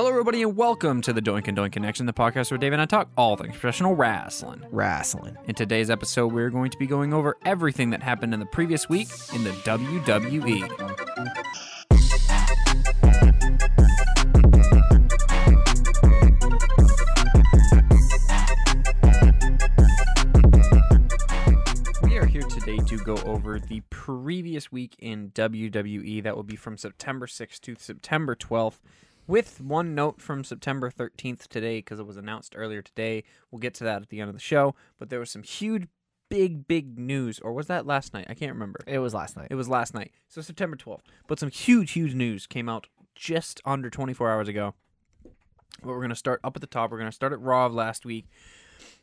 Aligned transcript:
Hello, 0.00 0.08
everybody, 0.08 0.40
and 0.40 0.56
welcome 0.56 1.02
to 1.02 1.12
the 1.12 1.20
Doink 1.20 1.46
and 1.46 1.58
Doink 1.58 1.72
Connection, 1.72 2.06
the 2.06 2.14
podcast 2.14 2.50
where 2.50 2.56
Dave 2.56 2.72
and 2.72 2.80
I 2.80 2.86
talk 2.86 3.10
all 3.18 3.36
things 3.36 3.50
professional 3.50 3.94
wrestling. 3.94 4.64
Wrestling. 4.70 5.36
In 5.44 5.54
today's 5.54 5.90
episode, 5.90 6.32
we're 6.32 6.48
going 6.48 6.70
to 6.70 6.78
be 6.78 6.86
going 6.86 7.12
over 7.12 7.36
everything 7.44 7.90
that 7.90 8.02
happened 8.02 8.32
in 8.32 8.40
the 8.40 8.46
previous 8.46 8.88
week 8.88 9.08
in 9.34 9.44
the. 9.44 9.50
WWE. 9.50 10.70
We 22.04 22.16
are 22.16 22.24
here 22.24 22.40
today 22.40 22.78
to 22.78 22.96
go 23.04 23.16
over 23.26 23.60
the 23.60 23.82
previous 23.90 24.72
week 24.72 24.96
in 24.98 25.30
WWE. 25.32 26.22
That 26.22 26.36
will 26.36 26.42
be 26.42 26.56
from 26.56 26.78
September 26.78 27.26
6th 27.26 27.60
to 27.60 27.76
September 27.78 28.34
12th, 28.34 28.78
with 29.30 29.60
one 29.60 29.94
note 29.94 30.20
from 30.20 30.42
September 30.42 30.90
13th 30.90 31.46
today 31.46 31.78
because 31.78 32.00
it 32.00 32.06
was 32.06 32.16
announced 32.16 32.54
earlier 32.56 32.82
today. 32.82 33.22
We'll 33.50 33.60
get 33.60 33.74
to 33.74 33.84
that 33.84 34.02
at 34.02 34.08
the 34.08 34.20
end 34.20 34.28
of 34.28 34.34
the 34.34 34.40
show. 34.40 34.74
But 34.98 35.08
there 35.08 35.20
was 35.20 35.30
some 35.30 35.44
huge, 35.44 35.86
big, 36.28 36.66
big 36.66 36.98
news. 36.98 37.38
Or 37.38 37.52
was 37.52 37.68
that 37.68 37.86
last 37.86 38.12
night? 38.12 38.26
I 38.28 38.34
can't 38.34 38.52
remember. 38.52 38.80
It 38.88 38.98
was 38.98 39.14
last 39.14 39.36
night. 39.36 39.46
It 39.48 39.54
was 39.54 39.68
last 39.68 39.94
night. 39.94 40.10
So 40.26 40.40
September 40.40 40.76
12th. 40.76 41.02
But 41.28 41.38
some 41.38 41.48
huge, 41.48 41.92
huge 41.92 42.12
news 42.12 42.48
came 42.48 42.68
out 42.68 42.88
just 43.14 43.60
under 43.64 43.88
24 43.88 44.28
hours 44.28 44.48
ago. 44.48 44.74
But 45.22 45.90
we're 45.90 45.98
going 45.98 46.10
to 46.10 46.16
start 46.16 46.40
up 46.42 46.56
at 46.56 46.60
the 46.60 46.66
top. 46.66 46.90
We're 46.90 46.98
going 46.98 47.08
to 47.08 47.14
start 47.14 47.32
at 47.32 47.40
Raw 47.40 47.66
of 47.66 47.72
last 47.72 48.04
week. 48.04 48.26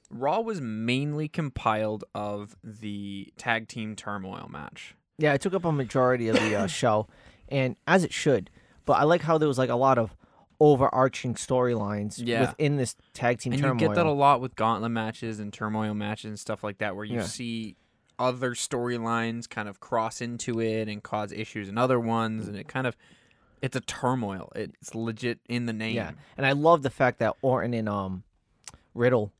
Raw 0.10 0.42
was 0.42 0.60
mainly 0.60 1.30
compiled 1.30 2.04
of 2.14 2.58
the 2.62 3.32
tag 3.38 3.70
team 3.70 3.96
turmoil 3.96 4.50
match. 4.52 4.94
Yeah, 5.18 5.34
it 5.34 5.40
took 5.40 5.54
up 5.54 5.64
a 5.64 5.72
majority 5.72 6.28
of 6.28 6.36
the 6.36 6.54
uh, 6.54 6.68
show, 6.68 7.08
and 7.48 7.78
as 7.88 8.04
it 8.04 8.12
should. 8.14 8.50
But 8.88 8.94
I 8.94 9.04
like 9.04 9.22
how 9.22 9.38
there 9.38 9.48
was 9.48 9.60
like 9.60 9.70
a 9.70 9.76
lot 9.76 10.00
of 10.00 10.16
overarching 10.60 11.36
storylines 11.36 12.20
Yeah. 12.24 12.42
within 12.42 12.78
this 12.78 12.96
tag 13.14 13.40
team 13.40 13.54
And 13.54 13.62
turmoil. 13.62 13.82
you 13.82 13.88
get 13.90 13.96
that 13.96 14.08
a 14.08 14.12
lot 14.12 14.42
with 14.42 14.56
gauntlet 14.56 14.92
matches 14.92 15.40
and 15.40 15.54
turmoil 15.54 15.94
matches 15.94 16.26
and 16.26 16.40
stuff 16.40 16.64
like 16.64 16.80
that, 16.80 16.96
where 16.96 17.06
you 17.06 17.18
Yeah. 17.18 17.24
see 17.24 17.76
other 18.18 18.56
storylines 18.56 19.48
kind 19.48 19.70
of 19.70 19.80
cross 19.80 20.20
into 20.22 20.60
it 20.60 20.88
and 20.90 21.04
cause 21.04 21.32
issues 21.32 21.70
in 21.70 21.78
other 21.78 22.00
ones, 22.00 22.48
and 22.48 22.58
it 22.58 22.68
kind 22.68 22.88
of 22.88 22.98
it's 23.62 23.76
a 23.76 23.82
turmoil. 23.82 24.52
It's 24.56 24.94
legit 24.96 25.40
in 25.50 25.66
the 25.66 25.74
name. 25.74 25.96
yeah, 25.96 26.12
and 26.38 26.46
I 26.46 26.52
love 26.54 26.82
the 26.84 26.90
fact 26.92 27.20
that 27.20 27.36
Orton 27.44 27.74
and 27.76 27.88
um 27.90 28.24
Riddle 28.96 29.32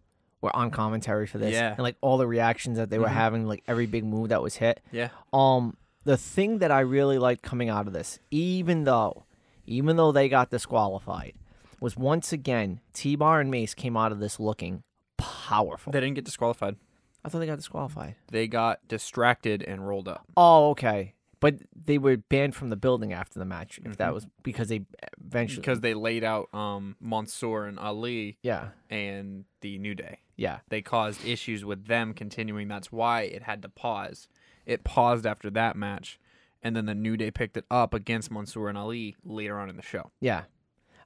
were 0.42 0.56
on 0.56 0.70
commentary 0.72 1.26
for 1.26 1.38
this, 1.40 1.54
Yeah. 1.54 1.72
and 1.72 1.80
like 1.80 1.96
all 2.02 2.18
the 2.18 2.28
reactions 2.28 2.78
that 2.78 2.90
they 2.92 3.00
were 3.00 3.08
Mhm. 3.08 3.12
having, 3.12 3.48
like 3.48 3.64
every 3.68 3.86
big 3.88 4.04
move 4.04 4.30
that 4.30 4.42
was 4.44 4.56
hit. 4.58 4.82
Yeah. 4.92 5.10
Um, 5.34 5.78
the 6.04 6.18
thing 6.18 6.60
that 6.60 6.72
I 6.72 6.80
really 6.82 7.18
liked 7.18 7.42
coming 7.42 7.70
out 7.70 7.88
of 7.88 7.94
this, 7.94 8.20
even 8.32 8.84
though, 8.86 9.24
even 9.68 9.98
though 9.98 10.12
they 10.12 10.30
got 10.30 10.50
disqualified, 10.50 11.34
was 11.80 11.96
once 11.96 12.34
again 12.34 12.80
T 12.94 13.16
Bar 13.16 13.40
and 13.42 13.52
Mace 13.52 13.74
came 13.76 13.96
out 13.96 14.12
of 14.12 14.20
this 14.20 14.40
looking 14.40 14.84
powerful. 15.18 15.92
They 15.94 16.00
didn't 16.00 16.16
get 16.16 16.26
disqualified. 16.26 16.76
I 17.24 17.30
thought 17.30 17.40
they 17.40 17.46
got 17.46 17.58
disqualified. 17.58 18.16
They 18.32 18.48
got 18.48 18.88
distracted 18.88 19.62
and 19.62 19.86
rolled 19.88 20.08
up. 20.08 20.26
Oh, 20.38 20.70
okay. 20.72 21.14
But 21.40 21.56
they 21.76 21.98
were 21.98 22.18
banned 22.18 22.56
from 22.56 22.70
the 22.70 22.76
building 22.76 23.14
after 23.14 23.38
the 23.38 23.46
match. 23.46 23.80
If 23.86 23.98
that 23.98 24.10
Mhm. 24.10 24.14
was 24.14 24.28
because 24.44 24.70
they 24.70 24.82
eventually, 25.24 25.62
Because 25.62 25.82
they 25.82 25.94
laid 25.94 26.24
out 26.24 26.52
um 26.54 26.96
Mansoor 27.00 27.66
and 27.66 27.78
Ali 27.78 28.38
yeah, 28.42 28.70
and 28.90 29.46
the 29.62 29.78
New 29.78 29.94
Day. 29.94 30.22
yeah, 30.36 30.60
They 30.70 30.82
caused 30.82 31.24
issues 31.26 31.64
with 31.66 31.86
them 31.88 32.14
continuing. 32.14 32.68
That's 32.68 32.92
why 32.92 33.22
it 33.24 33.44
had 33.44 33.62
to 33.64 33.70
pause. 33.70 34.28
It 34.66 34.84
paused 34.84 35.26
after 35.28 35.50
that 35.52 35.76
match. 35.76 36.20
And 36.64 36.76
then 36.76 36.86
the 36.86 36.96
New 36.96 37.16
Day 37.18 37.32
picked 37.32 37.56
it 37.58 37.66
up 37.72 37.94
against 37.94 38.32
Mansoor 38.32 38.70
and 38.70 38.78
Ali 38.78 39.16
later 39.24 39.60
on 39.60 39.70
in 39.70 39.76
the 39.78 39.82
show. 39.84 40.12
yeah. 40.20 40.44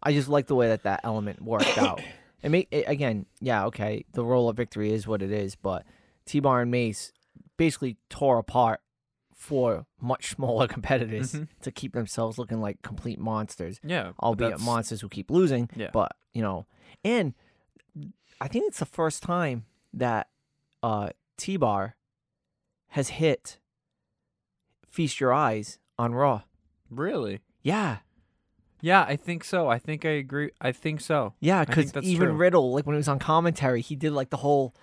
I 0.04 0.14
just 0.14 0.28
like 0.30 0.48
the 0.48 0.56
way 0.56 0.68
that 0.70 0.82
that 0.84 1.02
element 1.04 1.42
worked 1.42 1.78
out. 1.78 2.02
It 2.44 2.50
make 2.50 2.68
it, 2.72 2.86
again, 2.88 3.28
yeah, 3.40 3.66
okay. 3.66 4.04
The 4.14 4.26
roll 4.26 4.50
of 4.50 4.58
victory 4.58 4.92
is 4.92 5.06
what 5.06 5.22
it 5.22 5.32
is, 5.32 5.54
but 5.56 5.86
T 6.26 6.40
Bar 6.40 6.62
and 6.64 6.72
Mace 6.72 7.12
basically 7.56 7.98
tore 8.10 8.40
apart 8.40 8.80
for 9.32 9.86
much 10.02 10.30
smaller 10.36 10.68
competitors 10.68 11.34
Mhm. 11.34 11.50
to 11.62 11.72
keep 11.72 11.94
themselves 11.94 12.40
looking 12.40 12.60
like 12.60 12.82
complete 12.82 13.20
monsters. 13.20 13.80
Yeah. 13.84 14.14
albeit 14.20 14.60
monsters 14.60 15.02
who 15.02 15.08
keep 15.10 15.30
losing. 15.30 15.70
Yeah. 15.76 15.92
But 15.94 16.14
you 16.34 16.42
know, 16.42 16.66
and 17.06 17.36
I 18.40 18.48
think 18.48 18.66
it's 18.70 18.80
the 18.80 18.86
first 18.88 19.22
time 19.22 19.66
that 19.94 20.30
uh, 20.82 21.10
T 21.38 21.58
Bar 21.58 21.96
has 22.88 23.10
hit 23.10 23.60
Feast 24.92 25.20
Your 25.20 25.34
Eyes 25.34 25.80
on 25.98 26.14
Raw. 26.14 26.44
Really? 26.90 27.40
Yeah, 27.64 27.98
Yeah, 28.84 29.04
I 29.08 29.16
think 29.16 29.44
so. 29.44 29.70
I 29.70 29.78
think 29.80 30.06
I 30.06 30.10
agree. 30.10 30.50
I 30.60 30.72
think 30.72 31.02
so. 31.02 31.34
yeah, 31.40 31.64
because 31.66 31.96
even 31.98 32.28
true. 32.30 32.36
Riddle, 32.36 32.74
like 32.74 32.86
when 32.86 32.96
he 32.96 32.98
was 32.98 33.08
on 33.08 33.20
commentary, 33.20 33.82
he 33.82 33.96
did 33.96 34.12
like 34.12 34.30
the 34.32 34.38
whole 34.38 34.74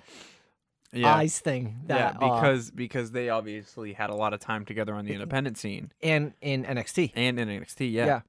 Yeah. 0.92 1.14
eyes 1.14 1.38
thing. 1.41 1.80
That, 1.86 2.14
yeah, 2.20 2.26
uh, 2.26 2.34
because 2.41 2.70
because 2.70 3.10
they 3.10 3.28
obviously 3.28 3.92
had 3.94 4.08
a 4.10 4.14
lot 4.14 4.32
of 4.32 4.41
time 4.41 4.64
together 4.64 4.94
on 4.94 5.04
the 5.04 5.12
independent 5.12 5.58
scene 5.58 5.91
and 6.02 6.32
in 6.41 6.64
NXT. 6.64 7.12
and 7.14 7.38
in 7.38 7.48
NXT. 7.48 7.92
Yeah. 7.92 8.06
Yeah. 8.06 8.20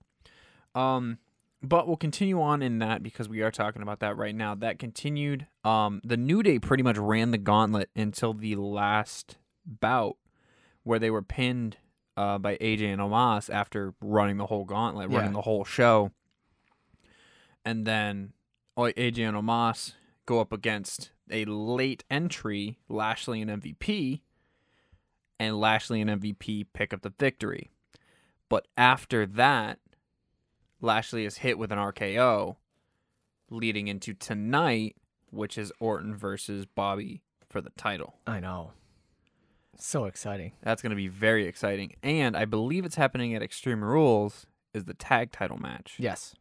Um, 0.75 1.19
but 1.61 1.87
we'll 1.87 1.97
continue 1.97 2.41
on 2.41 2.61
in 2.61 2.79
that 2.79 3.03
because 3.03 3.29
we 3.29 3.41
are 3.41 3.51
talking 3.51 3.81
about 3.81 3.99
that 3.99 4.17
right 4.17 4.35
now. 4.35 4.55
That 4.55 4.79
continued. 4.79 5.45
Um, 5.63 6.01
the 6.03 6.17
New 6.17 6.41
Day 6.41 6.57
pretty 6.57 6.83
much 6.83 6.97
ran 6.97 7.31
the 7.31 7.37
gauntlet 7.37 7.89
until 7.95 8.33
the 8.33 8.55
last 8.55 9.37
bout, 9.65 10.15
where 10.89 10.97
they 10.97 11.11
were 11.11 11.21
pinned 11.21 11.77
uh, 12.17 12.39
by 12.39 12.57
AJ 12.57 12.91
and 12.91 12.99
Omos 12.99 13.47
after 13.53 13.93
running 14.01 14.37
the 14.37 14.47
whole 14.47 14.65
gauntlet, 14.65 15.11
running 15.11 15.33
the 15.33 15.41
whole 15.41 15.63
show, 15.63 16.09
and 17.63 17.85
then 17.85 18.33
oh, 18.75 18.91
AJ 18.97 19.19
and 19.19 19.37
Omos 19.37 19.93
go 20.25 20.39
up 20.39 20.51
against 20.51 21.11
a 21.29 21.45
late 21.45 22.03
entry 22.09 22.79
Lashley 22.89 23.39
and 23.39 23.61
MVP, 23.61 24.21
and 25.39 25.59
Lashley 25.59 26.01
and 26.01 26.09
MVP 26.09 26.65
pick 26.73 26.91
up 26.91 27.03
the 27.03 27.13
victory. 27.19 27.69
But 28.49 28.67
after 28.75 29.27
that, 29.27 29.77
Lashley 30.81 31.23
is 31.23 31.37
hit 31.37 31.59
with 31.59 31.71
an 31.71 31.77
RKO, 31.77 32.55
leading 33.51 33.87
into 33.87 34.15
tonight, 34.15 34.95
which 35.29 35.55
is 35.55 35.71
Orton 35.79 36.15
versus 36.15 36.65
Bobby 36.65 37.21
for 37.47 37.61
the 37.61 37.69
title. 37.77 38.15
I 38.25 38.39
know. 38.39 38.71
So 39.79 40.05
exciting. 40.05 40.51
That's 40.61 40.81
going 40.81 40.91
to 40.91 40.95
be 40.95 41.07
very 41.07 41.45
exciting. 41.47 41.95
And 42.03 42.35
I 42.35 42.45
believe 42.45 42.85
it's 42.85 42.95
happening 42.95 43.33
at 43.33 43.41
Extreme 43.41 43.83
Rules 43.83 44.45
is 44.73 44.85
the 44.85 44.93
tag 44.93 45.31
title 45.31 45.57
match. 45.57 45.95
Yes. 45.97 46.35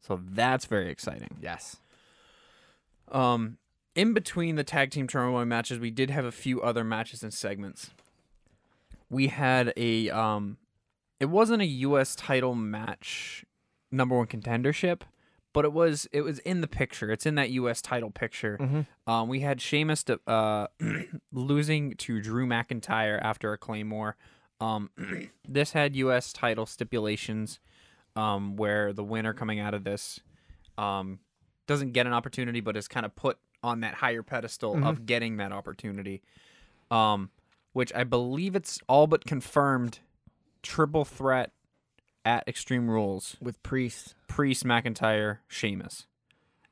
So 0.00 0.20
that's 0.22 0.64
very 0.64 0.90
exciting. 0.90 1.36
Yes. 1.40 1.76
Um 3.12 3.58
in 3.94 4.12
between 4.12 4.56
the 4.56 4.64
tag 4.64 4.90
team 4.90 5.06
turmoil 5.06 5.44
matches, 5.44 5.78
we 5.78 5.90
did 5.90 6.10
have 6.10 6.24
a 6.24 6.32
few 6.32 6.60
other 6.60 6.82
matches 6.82 7.22
and 7.22 7.32
segments. 7.32 7.90
We 9.08 9.28
had 9.28 9.72
a 9.76 10.10
um 10.10 10.56
it 11.20 11.26
wasn't 11.26 11.62
a 11.62 11.66
US 11.66 12.16
title 12.16 12.54
match 12.54 13.44
number 13.90 14.16
1 14.16 14.26
contendership, 14.26 15.02
but 15.54 15.64
it 15.64 15.72
was 15.72 16.06
it 16.12 16.20
was 16.20 16.40
in 16.40 16.60
the 16.60 16.66
picture. 16.66 17.10
It's 17.10 17.24
in 17.24 17.36
that 17.36 17.48
US 17.50 17.80
title 17.80 18.10
picture. 18.10 18.58
Mm-hmm. 18.60 19.10
Um, 19.10 19.28
we 19.28 19.40
had 19.40 19.62
Sheamus 19.62 20.02
to, 20.04 20.20
uh, 20.26 20.66
losing 21.32 21.94
to 21.94 22.20
Drew 22.20 22.46
McIntyre 22.46 23.18
after 23.22 23.54
a 23.54 23.56
Claymore. 23.56 24.16
Um, 24.60 24.90
this 25.48 25.72
had 25.72 25.96
U.S. 25.96 26.32
title 26.32 26.66
stipulations 26.66 27.60
um, 28.16 28.56
where 28.56 28.92
the 28.92 29.04
winner 29.04 29.32
coming 29.32 29.60
out 29.60 29.72
of 29.72 29.84
this 29.84 30.20
um, 30.76 31.20
doesn't 31.66 31.92
get 31.92 32.06
an 32.06 32.12
opportunity, 32.12 32.60
but 32.60 32.76
is 32.76 32.88
kind 32.88 33.06
of 33.06 33.14
put 33.14 33.38
on 33.62 33.80
that 33.80 33.94
higher 33.94 34.22
pedestal 34.22 34.84
of 34.84 35.06
getting 35.06 35.38
that 35.38 35.52
opportunity. 35.52 36.20
Um, 36.90 37.30
which 37.72 37.92
I 37.94 38.04
believe 38.04 38.54
it's 38.54 38.78
all 38.88 39.06
but 39.06 39.24
confirmed 39.24 40.00
triple 40.62 41.04
threat 41.04 41.52
at 42.24 42.46
Extreme 42.48 42.88
Rules 42.90 43.36
With 43.40 43.62
Priest. 43.62 44.14
Priest, 44.28 44.64
McIntyre, 44.64 45.38
Sheamus. 45.48 46.06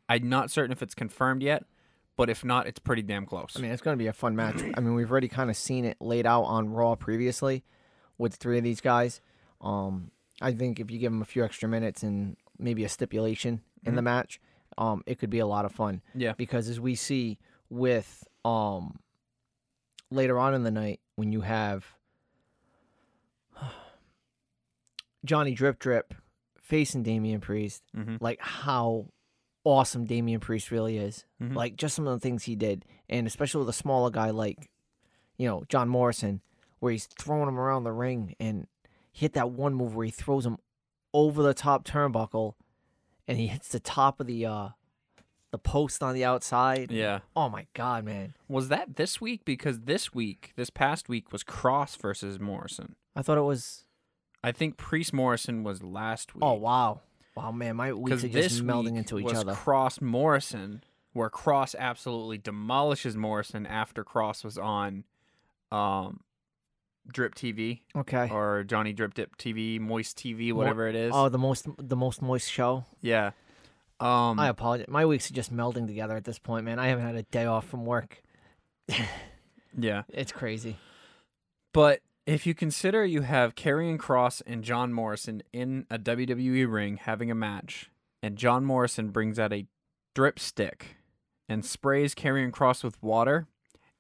I'm 0.09 0.29
not 0.29 0.51
certain 0.51 0.73
if 0.73 0.83
it's 0.83 0.95
confirmed 0.95 1.43
yet, 1.43 1.65
but 2.17 2.29
if 2.29 2.45
not, 2.45 2.67
it's 2.67 2.79
pretty 2.79 3.03
damn 3.03 3.27
close. 3.27 3.55
I 3.57 3.61
mean, 3.61 3.71
it's 3.71 3.83
going 3.83 3.97
to 3.97 4.03
be 4.03 4.09
a 4.09 4.13
fun 4.13 4.37
match. 4.37 4.63
I 4.77 4.81
mean, 4.81 4.95
we've 4.95 5.11
already 5.11 5.29
kind 5.29 5.49
of 5.51 5.57
seen 5.57 5.85
it 5.85 5.97
laid 6.01 6.27
out 6.27 6.43
on 6.45 6.71
Raw 6.71 6.95
previously 6.95 7.65
with 8.19 8.35
three 8.35 8.59
of 8.59 8.65
these 8.65 8.81
guys. 8.81 9.21
Um, 9.61 10.11
I 10.41 10.53
think 10.53 10.81
if 10.81 10.91
you 10.91 10.99
give 10.99 11.13
them 11.13 11.23
a 11.23 11.27
few 11.27 11.45
extra 11.45 11.69
minutes 11.69 12.03
and 12.03 12.37
maybe 12.59 12.85
a 12.85 12.89
stipulation 12.89 13.63
in 13.85 13.95
the 13.95 14.03
match, 14.03 14.41
um, 14.79 15.03
it 15.07 15.19
could 15.19 15.31
be 15.31 15.39
a 15.39 15.47
lot 15.47 15.65
of 15.65 15.73
fun. 15.73 16.03
yeah, 16.15 16.33
Because 16.37 16.69
as 16.69 16.79
we 16.81 16.95
see 16.95 17.39
with 17.71 18.25
um, 18.45 18.99
later 20.11 20.39
on 20.39 20.55
in 20.55 20.63
the 20.63 20.71
night, 20.71 21.01
when 21.17 21.33
you 21.33 21.41
have 21.43 21.87
Johnny 25.25 25.55
Drip 25.55 25.79
Drip 25.79 26.15
facing 26.61 27.03
Damian 27.03 27.41
Priest, 27.41 27.83
hmm 27.95 28.17
like 28.21 28.41
how 28.41 29.07
awesome 29.65 30.05
Damian 30.07 30.41
Priest 30.41 30.71
really 30.71 30.99
is. 30.99 31.25
Mhm. 31.41 31.55
Like 31.55 31.77
just 31.77 31.95
some 31.95 32.07
of 32.07 32.13
the 32.15 32.21
things 32.21 32.45
he 32.45 32.57
did, 32.57 32.85
and 33.09 33.27
especially 33.27 33.61
with 33.61 33.69
a 33.69 33.73
smaller 33.75 34.11
guy 34.11 34.31
like, 34.31 34.71
you 35.37 35.47
know, 35.47 35.65
John 35.69 35.89
Morrison, 35.89 36.41
where 36.81 36.91
he's 36.93 37.07
throwing 37.07 37.49
him 37.49 37.59
around 37.59 37.85
the 37.85 37.93
ring 37.93 38.35
and 38.41 38.67
hit 39.13 39.35
that 39.35 39.51
one 39.51 39.75
move 39.75 39.95
where 39.95 40.07
he 40.07 40.11
throws 40.11 40.45
him 40.47 40.59
over 41.15 41.43
the 41.43 41.55
top 41.55 41.85
turnbuckle 41.85 42.55
and 43.29 43.39
he 43.39 43.47
hits 43.47 43.69
the 43.69 43.79
top 43.79 44.19
of 44.19 44.27
the 44.27 44.45
uh 44.47 44.69
the 45.53 45.59
post 45.59 46.03
on 46.03 46.15
the 46.15 46.25
outside. 46.25 46.91
Yeah. 46.91 47.21
Oh 47.37 47.49
my 47.51 47.67
god, 47.75 48.05
man! 48.05 48.35
Was 48.49 48.69
that 48.69 48.97
this 48.97 49.21
week? 49.21 49.45
Because 49.45 49.81
this 49.81 50.15
week, 50.15 50.53
this 50.57 50.71
past 50.71 51.09
week, 51.11 51.31
was 51.31 51.45
Kross 51.45 51.97
versus 51.99 52.41
Morrison. 52.41 52.97
I 53.15 53.21
thought 53.23 53.37
it 53.39 53.43
was. 53.43 53.85
I 54.45 54.53
think 54.53 54.77
Priest 54.77 55.13
Morrison 55.13 55.63
was 55.63 55.83
last 55.83 56.35
week. 56.35 56.43
Oh 56.45 56.55
wow, 56.55 57.01
wow, 57.37 57.53
man! 57.53 57.77
My 57.77 57.93
weeks 57.93 58.25
are 58.25 58.29
just 58.29 58.65
melding 58.65 58.97
into 58.97 59.19
each 59.19 59.25
was 59.25 59.39
other. 59.39 59.53
Kross 59.53 60.01
Morrison, 60.01 60.83
where 61.13 61.31
Kross 61.31 61.75
absolutely 61.79 62.39
demolishes 62.39 63.17
Morrison 63.17 63.67
after 63.67 64.05
Kross 64.05 64.45
was 64.45 64.59
on, 64.59 65.05
um, 65.71 66.21
Drip 67.11 67.35
TV 67.35 67.81
okay. 67.97 68.29
or 68.31 68.65
Johnny 68.65 68.93
Drip 68.93 69.15
Dip 69.15 69.37
TV, 69.37 69.81
Moist 69.81 70.17
TV, 70.19 70.53
whatever 70.53 70.89
it 70.89 70.95
is. 70.95 71.13
Oh, 71.15 71.29
the 71.29 71.39
most 71.39 71.67
the 71.79 71.97
most 71.97 72.23
moist 72.23 72.51
show. 72.51 72.85
yeah. 73.01 73.33
Um, 74.01 74.41
I 74.41 74.49
apologize. 74.49 74.89
My 74.89 75.07
weeks 75.07 75.31
are 75.31 75.35
just 75.35 75.55
melding 75.55 75.87
together 75.87 76.17
at 76.17 76.25
this 76.25 76.41
point, 76.41 76.65
man. 76.65 76.81
I 76.81 76.89
haven't 76.89 77.07
had 77.07 77.15
a 77.15 77.23
day 77.23 77.45
off 77.45 77.69
from 77.69 77.87
work. 77.87 78.21
yeah. 79.79 80.03
It's 80.09 80.33
crazy. 80.33 80.77
But 81.73 82.01
if 82.27 82.47
you 82.47 82.55
consider 82.55 83.05
you 83.05 83.23
have 83.23 83.55
Karrion 83.55 83.99
Kross 83.99 84.43
and 84.47 84.63
John 84.63 84.93
Morrison 84.93 85.43
in 85.53 85.87
a 85.91 85.99
WWE 85.99 86.71
ring 86.71 86.97
having 86.97 87.31
a 87.31 87.35
match, 87.35 87.91
and 88.23 88.37
John 88.37 88.65
Morrison 88.65 89.11
brings 89.11 89.39
out 89.39 89.53
a 89.53 89.67
drip 90.15 90.39
stick 90.39 90.97
and 91.49 91.65
sprays 91.65 92.15
Karrion 92.15 92.53
Kross 92.53 92.85
with 92.85 93.03
water, 93.03 93.49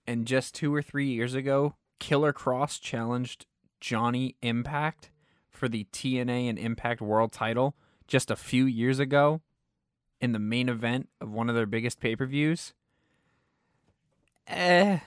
and 0.07 0.27
just 0.27 0.55
two 0.55 0.75
or 0.75 0.83
three 0.83 1.09
years 1.09 1.35
ago, 1.35 1.75
Killer 1.99 2.33
Kross 2.33 2.81
challenged 2.81 3.47
Johnny 3.81 4.37
Impact 4.43 5.11
for 5.51 5.69
the 5.69 5.87
TNA 5.93 6.49
and 6.49 6.59
Impact 6.59 7.01
World 7.01 7.33
title 7.33 7.75
just 8.07 8.31
a 8.31 8.37
few 8.37 8.65
years 8.65 8.99
ago 8.99 9.41
in 10.21 10.33
the 10.33 10.39
main 10.39 10.69
event 10.69 11.09
of 11.21 11.33
one 11.33 11.49
of 11.49 11.55
their 11.55 11.67
biggest 11.67 12.01
pay 12.01 12.15
per 12.15 12.27
views. 12.27 12.73
Eh, 14.47 14.99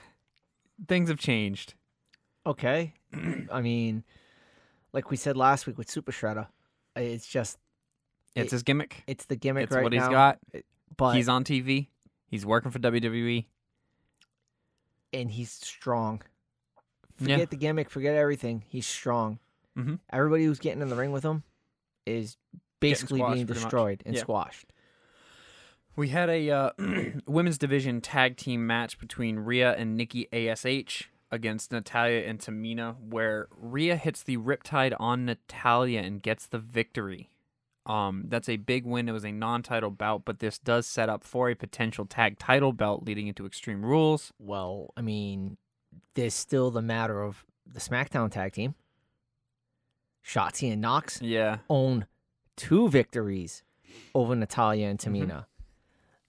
things 0.86 1.08
have 1.08 1.18
changed. 1.18 1.74
Okay. 2.46 2.94
I 3.52 3.60
mean, 3.60 4.04
like 4.92 5.10
we 5.10 5.16
said 5.16 5.36
last 5.36 5.66
week 5.66 5.76
with 5.78 5.90
Super 5.90 6.12
Shredder, 6.12 6.46
it's 6.94 7.26
just 7.26 7.58
It's 8.34 8.52
It- 8.52 8.56
his 8.56 8.62
gimmick. 8.62 9.02
it's 9.06 9.24
the 9.24 9.36
gimmick 9.36 9.64
It's 9.64 9.74
right 9.74 9.82
what 9.82 9.92
he's 9.92 10.02
now. 10.02 10.10
got. 10.10 10.38
But 10.96 11.14
he's 11.16 11.28
on 11.28 11.42
TV. 11.44 11.88
He's 12.28 12.44
working 12.46 12.70
for. 12.70 12.78
WWE. 12.78 13.46
and 15.12 15.30
he's 15.30 15.50
strong. 15.50 16.20
Yeah. 17.20 17.36
Forget 17.36 17.50
the 17.50 17.56
gimmick. 17.56 17.88
Forget 17.88 18.14
everything. 18.14 18.64
He's 18.68 18.86
strong. 18.86 19.38
Mhm. 19.76 20.00
Everybody 20.10 20.44
who's 20.44 20.58
getting 20.58 20.82
in 20.82 20.88
the 20.90 20.96
ring 20.96 21.12
with 21.12 21.24
him 21.24 21.42
is 22.04 22.36
basically 22.80 23.20
squashed 23.20 23.34
being 23.34 23.46
destroyed 23.46 24.02
and 24.04 24.14
Yeah. 24.14 24.20
squashed. 24.20 24.72
We 25.94 26.08
had 26.08 26.28
a 26.28 26.50
uh, 26.50 26.70
women's 27.26 27.56
division 27.56 28.02
tag 28.02 28.36
team 28.36 28.66
match 28.66 28.98
between 28.98 29.38
Rhea 29.38 29.74
and 29.74 29.96
Nikki 29.96 30.30
Ash 30.32 31.08
against 31.30 31.72
Natalya 31.72 32.20
and 32.26 32.38
Tamina, 32.38 32.96
where 33.00 33.48
Rhea 33.56 33.96
hits 33.96 34.22
the 34.22 34.36
Riptide 34.36 34.94
on 34.98 35.24
Natalya 35.24 36.00
and 36.00 36.22
gets 36.22 36.46
the 36.46 36.58
victory. 36.58 37.30
Um, 37.84 38.24
that's 38.28 38.48
a 38.48 38.56
big 38.56 38.84
win. 38.84 39.08
It 39.08 39.12
was 39.12 39.24
a 39.24 39.30
non-title 39.32 39.90
bout, 39.90 40.24
but 40.24 40.40
this 40.40 40.58
does 40.58 40.86
set 40.86 41.08
up 41.08 41.22
for 41.22 41.48
a 41.50 41.54
potential 41.54 42.04
tag 42.04 42.38
title 42.38 42.72
belt 42.72 43.04
leading 43.04 43.28
into 43.28 43.46
Extreme 43.46 43.84
Rules. 43.84 44.32
Well, 44.38 44.92
I 44.96 45.02
mean, 45.02 45.56
there's 46.14 46.34
still 46.34 46.70
the 46.70 46.82
matter 46.82 47.22
of 47.22 47.44
the 47.64 47.78
SmackDown 47.80 48.30
tag 48.30 48.52
team. 48.54 48.74
Shotzi 50.24 50.72
and 50.72 50.80
Nox 50.82 51.22
Yeah, 51.22 51.58
own 51.70 52.06
two 52.56 52.88
victories 52.88 53.62
over 54.14 54.34
Natalya 54.34 54.88
and 54.88 54.98
Mm-hmm. 54.98 55.30
Tamina. 55.30 55.46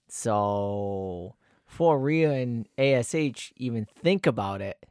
So 0.08 1.34
for 1.66 1.98
Rhea 1.98 2.32
and 2.32 2.68
ASH 2.78 3.52
even 3.56 3.84
think 3.84 4.26
about 4.26 4.60
it, 4.60 4.86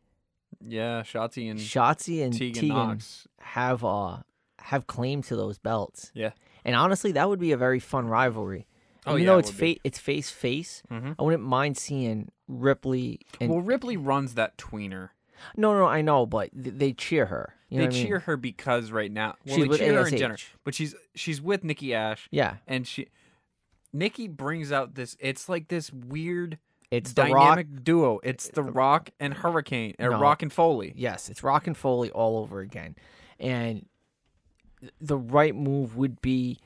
yeah. 0.66 1.02
Shotzi 1.04 1.50
and 1.52 1.60
Shotzi 1.60 2.24
and 2.24 2.34
Tegan, 2.34 2.54
Tegan, 2.54 2.68
Nox. 2.70 3.28
have 3.40 3.84
uh 3.84 4.18
have 4.60 4.88
claim 4.88 5.22
to 5.24 5.36
those 5.36 5.58
belts. 5.58 6.12
Yeah. 6.14 6.32
And 6.66 6.76
honestly, 6.76 7.12
that 7.14 7.30
would 7.30 7.40
be 7.40 7.52
a 7.52 7.58
very 7.58 7.80
fun 7.80 8.08
rivalry. 8.08 8.68
Oh, 9.06 9.12
Even 9.14 9.24
yeah, 9.24 9.28
though 9.34 9.38
it's 9.40 9.52
would 9.52 9.60
be. 9.62 9.74
fa- 9.76 9.80
it's 9.86 10.00
face 10.00 10.30
face, 10.30 10.84
Mhm. 10.92 11.16
I 11.18 11.24
wouldn't 11.24 11.44
mind 11.44 11.78
seeing 11.78 12.30
Ripley 12.50 13.22
and 13.40 13.50
well, 13.50 13.62
Ripley 13.62 13.96
runs 13.96 14.34
that 14.34 14.58
tweener. 14.58 15.10
no, 15.56 15.74
no, 15.78 15.86
I 15.86 16.02
know, 16.02 16.26
but 16.26 16.50
th- 16.52 16.76
they 16.78 16.92
cheer 16.94 17.28
her. 17.28 17.54
You 17.70 17.80
they 17.80 17.86
I 17.86 17.90
mean? 17.90 18.06
cheer 18.06 18.20
her 18.20 18.36
because 18.38 18.92
right 18.92 19.12
now, 19.12 19.36
well, 19.46 19.56
She's 19.58 19.68
they 19.70 19.78
cheer 19.78 20.02
her 20.02 20.08
in 20.08 20.18
general, 20.18 20.40
but 20.66 20.74
she's 20.76 20.96
she's 21.16 21.42
with 21.42 21.64
Nikki 21.64 21.94
Ash, 21.94 22.28
Yeah, 22.32 22.58
and 22.68 22.86
she 22.88 23.08
Nikki 23.94 24.28
brings 24.28 24.72
out 24.72 24.96
this. 24.96 25.16
It's 25.20 25.48
like 25.48 25.70
this 25.70 25.92
weird 25.94 26.58
it's 26.92 27.14
the 27.14 27.24
Rock. 27.24 27.32
dynamic 27.34 27.84
duo. 27.84 28.20
It's 28.24 28.48
uh, 28.48 28.52
the 28.56 28.64
Rock 28.64 29.10
and 29.20 29.34
Hurricane, 29.34 29.96
or 30.00 30.12
No. 30.12 30.20
Rock 30.20 30.42
and 30.42 30.52
Foley. 30.54 30.94
Yes, 30.96 31.30
it's 31.30 31.44
Rock 31.44 31.68
and 31.68 31.76
Foley 31.78 32.10
all 32.12 32.38
over 32.38 32.60
again, 32.62 32.96
and 33.40 33.86
the 35.02 35.18
right 35.18 35.56
move 35.56 35.98
would 35.98 36.22
be, 36.22 36.60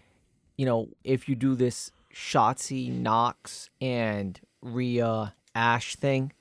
you 0.58 0.66
know, 0.66 0.90
if 1.04 1.30
you 1.30 1.36
do 1.36 1.56
this 1.56 1.92
Shotzi 2.14 2.92
Nox 2.92 3.70
and 3.80 4.40
Rhea 4.62 5.34
Ash 5.56 5.96
thing, 5.96 6.34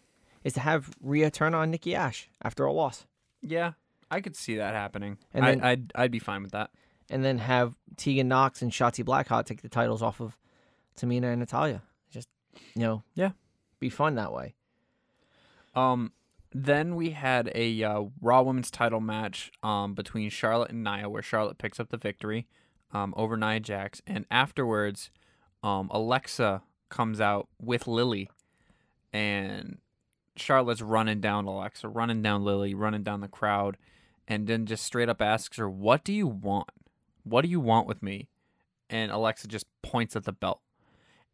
is 0.44 0.54
to 0.54 0.60
have 0.60 0.90
Rhea 1.00 1.30
turn 1.30 1.54
on 1.54 1.70
Nikki 1.70 1.94
Ash 1.94 2.28
after 2.42 2.64
a 2.64 2.72
loss. 2.72 3.06
Yeah, 3.42 3.72
I 4.10 4.20
could 4.20 4.36
see 4.36 4.56
that 4.56 4.74
happening. 4.74 5.18
And 5.32 5.44
I, 5.44 5.50
then- 5.50 5.64
I'd 5.64 5.92
I'd 5.94 6.10
be 6.10 6.18
fine 6.18 6.42
with 6.42 6.52
that. 6.52 6.70
and 7.08 7.24
then 7.24 7.38
have 7.38 7.76
Tegan 7.96 8.28
Nox 8.28 8.62
and 8.62 8.70
Shotzi 8.72 9.04
Blackheart 9.04 9.46
take 9.46 9.62
the 9.62 9.68
titles 9.68 10.02
off 10.02 10.20
of 10.20 10.36
Tamina 10.98 11.24
and 11.32 11.40
Natalya. 11.40 11.82
Just 12.10 12.28
you 12.74 12.82
know, 12.82 13.02
Yeah. 13.14 13.30
Be 13.80 13.88
fun 13.90 14.14
that 14.14 14.32
way. 14.32 14.54
Um, 15.74 16.12
then 16.52 16.96
we 16.96 17.10
had 17.10 17.50
a 17.54 17.82
uh, 17.82 18.02
Raw 18.20 18.42
Women's 18.42 18.70
Title 18.70 19.00
match 19.00 19.50
um 19.62 19.94
between 19.94 20.30
Charlotte 20.30 20.70
and 20.70 20.84
Nia, 20.84 21.08
where 21.08 21.22
Charlotte 21.22 21.58
picks 21.58 21.80
up 21.80 21.88
the 21.90 21.96
victory 21.96 22.46
um 22.92 23.14
over 23.16 23.36
Nia 23.36 23.60
Jax, 23.60 24.02
and 24.06 24.26
afterwards, 24.30 25.10
um 25.62 25.88
Alexa 25.92 26.62
comes 26.88 27.20
out 27.20 27.48
with 27.60 27.86
Lily, 27.86 28.30
and 29.12 29.78
Charlotte's 30.36 30.82
running 30.82 31.20
down 31.20 31.46
Alexa, 31.46 31.88
running 31.88 32.20
down 32.20 32.44
Lily, 32.44 32.74
running 32.74 33.02
down 33.04 33.20
the 33.20 33.28
crowd, 33.28 33.76
and 34.26 34.46
then 34.46 34.66
just 34.66 34.84
straight 34.84 35.08
up 35.08 35.22
asks 35.22 35.56
her, 35.56 35.70
"What 35.70 36.02
do 36.02 36.12
you 36.12 36.26
want? 36.26 36.70
What 37.22 37.42
do 37.42 37.48
you 37.48 37.60
want 37.60 37.86
with 37.86 38.02
me?" 38.02 38.28
And 38.88 39.12
Alexa 39.12 39.46
just 39.46 39.66
points 39.82 40.16
at 40.16 40.24
the 40.24 40.32
belt, 40.32 40.60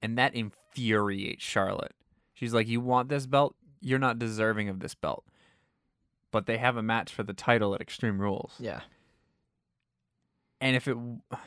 and 0.02 0.18
that 0.18 0.34
infuriates 0.34 1.42
Charlotte. 1.42 1.94
She's 2.36 2.54
like, 2.54 2.68
"You 2.68 2.80
want 2.80 3.08
this 3.08 3.26
belt? 3.26 3.56
You're 3.80 3.98
not 3.98 4.18
deserving 4.20 4.68
of 4.68 4.78
this 4.78 4.94
belt." 4.94 5.24
But 6.30 6.46
they 6.46 6.58
have 6.58 6.76
a 6.76 6.82
match 6.82 7.12
for 7.12 7.22
the 7.24 7.32
title 7.32 7.74
at 7.74 7.80
Extreme 7.80 8.20
Rules, 8.20 8.54
Yeah. 8.60 8.82
and 10.60 10.76
if 10.76 10.86
it, 10.86 10.96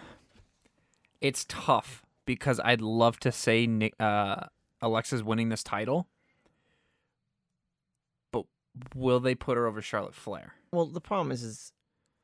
it's 1.22 1.46
tough 1.48 2.04
because 2.26 2.60
I'd 2.64 2.82
love 2.82 3.20
to 3.22 3.32
say 3.32 3.66
Nick, 3.68 3.94
uh, 4.00 4.46
Alexa's 4.82 5.24
winning 5.24 5.50
this 5.50 5.64
title, 5.64 6.08
but 8.32 8.46
will 8.96 9.20
they 9.20 9.36
put 9.36 9.58
her 9.58 9.68
over 9.68 9.82
Charlotte 9.82 10.16
Flair? 10.16 10.54
Well, 10.72 10.86
the 10.88 11.02
problem 11.02 11.32
is, 11.32 11.44
is 11.44 11.72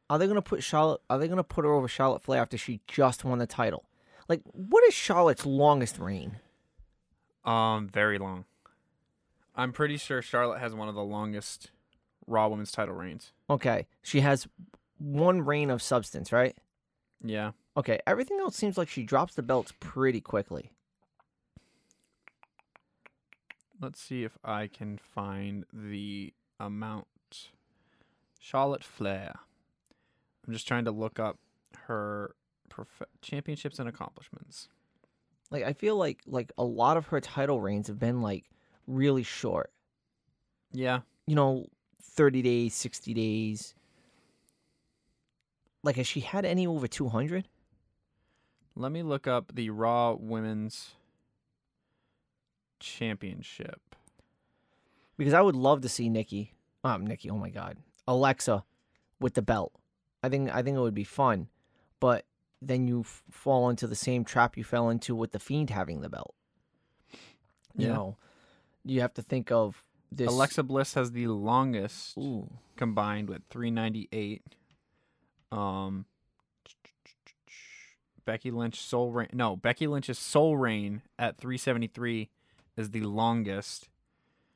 are 0.10 0.18
they 0.20 0.28
gonna 0.28 0.42
put 0.42 0.64
Charlotte? 0.64 1.02
Are 1.10 1.18
they 1.20 1.28
gonna 1.28 1.44
put 1.44 1.66
her 1.66 1.74
over 1.74 1.88
Charlotte 1.88 2.22
Flair 2.24 2.42
after 2.42 2.58
she 2.58 2.82
just 2.88 3.24
won 3.26 3.40
the 3.40 3.48
title? 3.48 3.86
Like, 4.28 4.42
what 4.54 4.84
is 4.86 4.94
Charlotte's 4.94 5.46
longest 5.46 6.00
reign? 6.00 6.38
Um, 7.44 7.88
very 7.90 8.18
long. 8.18 8.46
I'm 9.56 9.72
pretty 9.72 9.98
sure 9.98 10.22
Charlotte 10.22 10.60
has 10.60 10.74
one 10.74 10.90
of 10.90 10.96
the 10.96 11.04
longest 11.04 11.72
Raw 12.28 12.48
Women's 12.48 12.72
title 12.72 12.96
reigns. 12.96 13.32
Okay, 13.50 13.88
she 14.02 14.22
has 14.22 14.48
one 14.98 15.42
reign 15.42 15.70
of 15.70 15.82
substance, 15.82 16.32
right? 16.32 16.56
Yeah. 17.24 17.52
Okay, 17.78 18.00
everything 18.08 18.40
else 18.40 18.56
seems 18.56 18.78
like 18.78 18.90
she 18.90 19.04
drops 19.04 19.36
the 19.36 19.44
belts 19.44 19.74
pretty 19.80 20.22
quickly. 20.22 20.72
Let's 23.82 24.02
see 24.02 24.24
if 24.24 24.38
I 24.44 24.68
can 24.68 24.98
find 24.98 25.66
the 25.74 26.34
amount. 26.60 27.08
Charlotte 28.40 28.84
Flair. 28.84 29.34
I'm 30.46 30.54
just 30.54 30.68
trying 30.68 30.86
to 30.86 30.92
look 30.92 31.20
up 31.20 31.40
her 31.88 32.36
prof- 32.70 33.10
championships 33.22 33.80
and 33.80 33.90
accomplishments. 33.90 34.70
Like, 35.52 35.64
I 35.64 35.74
feel 35.74 35.96
like 35.98 36.22
like 36.26 36.52
a 36.58 36.64
lot 36.64 36.96
of 36.98 37.08
her 37.08 37.20
title 37.20 37.60
reigns 37.60 37.88
have 37.88 38.00
been 38.00 38.22
like 38.22 38.46
really 38.88 39.24
short. 39.24 39.72
Yeah. 40.72 41.01
You 41.27 41.36
know, 41.36 41.65
thirty 42.01 42.42
days, 42.42 42.74
sixty 42.75 43.13
days. 43.13 43.74
Like, 45.84 45.96
has 45.98 46.08
she 46.08 46.20
had 46.22 46.46
any 46.46 46.65
over 46.68 46.88
two 46.88 47.10
hundred? 47.10 47.48
Let 48.75 48.92
me 48.92 49.04
look 49.04 49.27
up 49.27 49.51
the 49.56 49.70
Raw 49.70 50.13
Women's 50.13 50.92
Championship. 52.80 53.82
Because 55.18 55.34
I 55.34 55.42
would 55.42 55.56
love 55.56 55.82
to 55.82 55.89
see 55.89 56.10
Nikki, 56.10 56.54
um, 56.84 57.08
Nikki. 57.08 57.30
Oh 57.30 57.38
my 57.38 57.50
God, 57.50 57.77
Alexa, 58.08 58.65
with 59.20 59.34
the 59.34 59.42
belt. 59.42 59.72
I 60.22 60.30
think 60.30 60.54
I 60.54 60.62
think 60.62 60.75
it 60.75 60.82
would 60.82 60.94
be 60.94 61.06
fun, 61.06 61.48
but 62.01 62.25
then 62.62 62.88
you 62.88 63.01
f- 63.01 63.24
fall 63.32 63.70
into 63.70 63.88
the 63.88 63.96
same 63.96 64.25
trap 64.25 64.58
you 64.58 64.63
fell 64.63 64.89
into 64.89 65.15
with 65.15 65.32
the 65.32 65.39
Fiend 65.39 65.70
having 65.70 66.01
the 66.01 66.10
belt. 66.10 66.36
You 67.77 67.88
Yeah. 67.88 67.94
know, 67.94 68.18
you 68.86 69.01
have 69.01 69.13
to 69.15 69.22
think 69.22 69.51
of 69.51 69.84
this. 70.12 70.27
Alexa 70.30 70.63
Bliss 70.63 70.94
has 70.94 71.12
the 71.12 71.27
longest 71.27 72.18
Ooh, 72.18 72.50
combined 72.77 73.30
with 73.30 73.42
398. 73.50 74.44
Um, 75.51 76.06
Becky 78.25 78.51
Lynch 78.51 78.82
sole 78.82 79.12
reign. 79.12 79.30
No, 79.34 79.56
Becky 79.56 79.88
Lynch's 79.88 80.18
sole 80.20 80.58
reign 80.58 81.01
at 81.20 81.38
373 81.38 82.30
is 82.77 82.92
the 82.92 83.01
longest. 83.01 83.89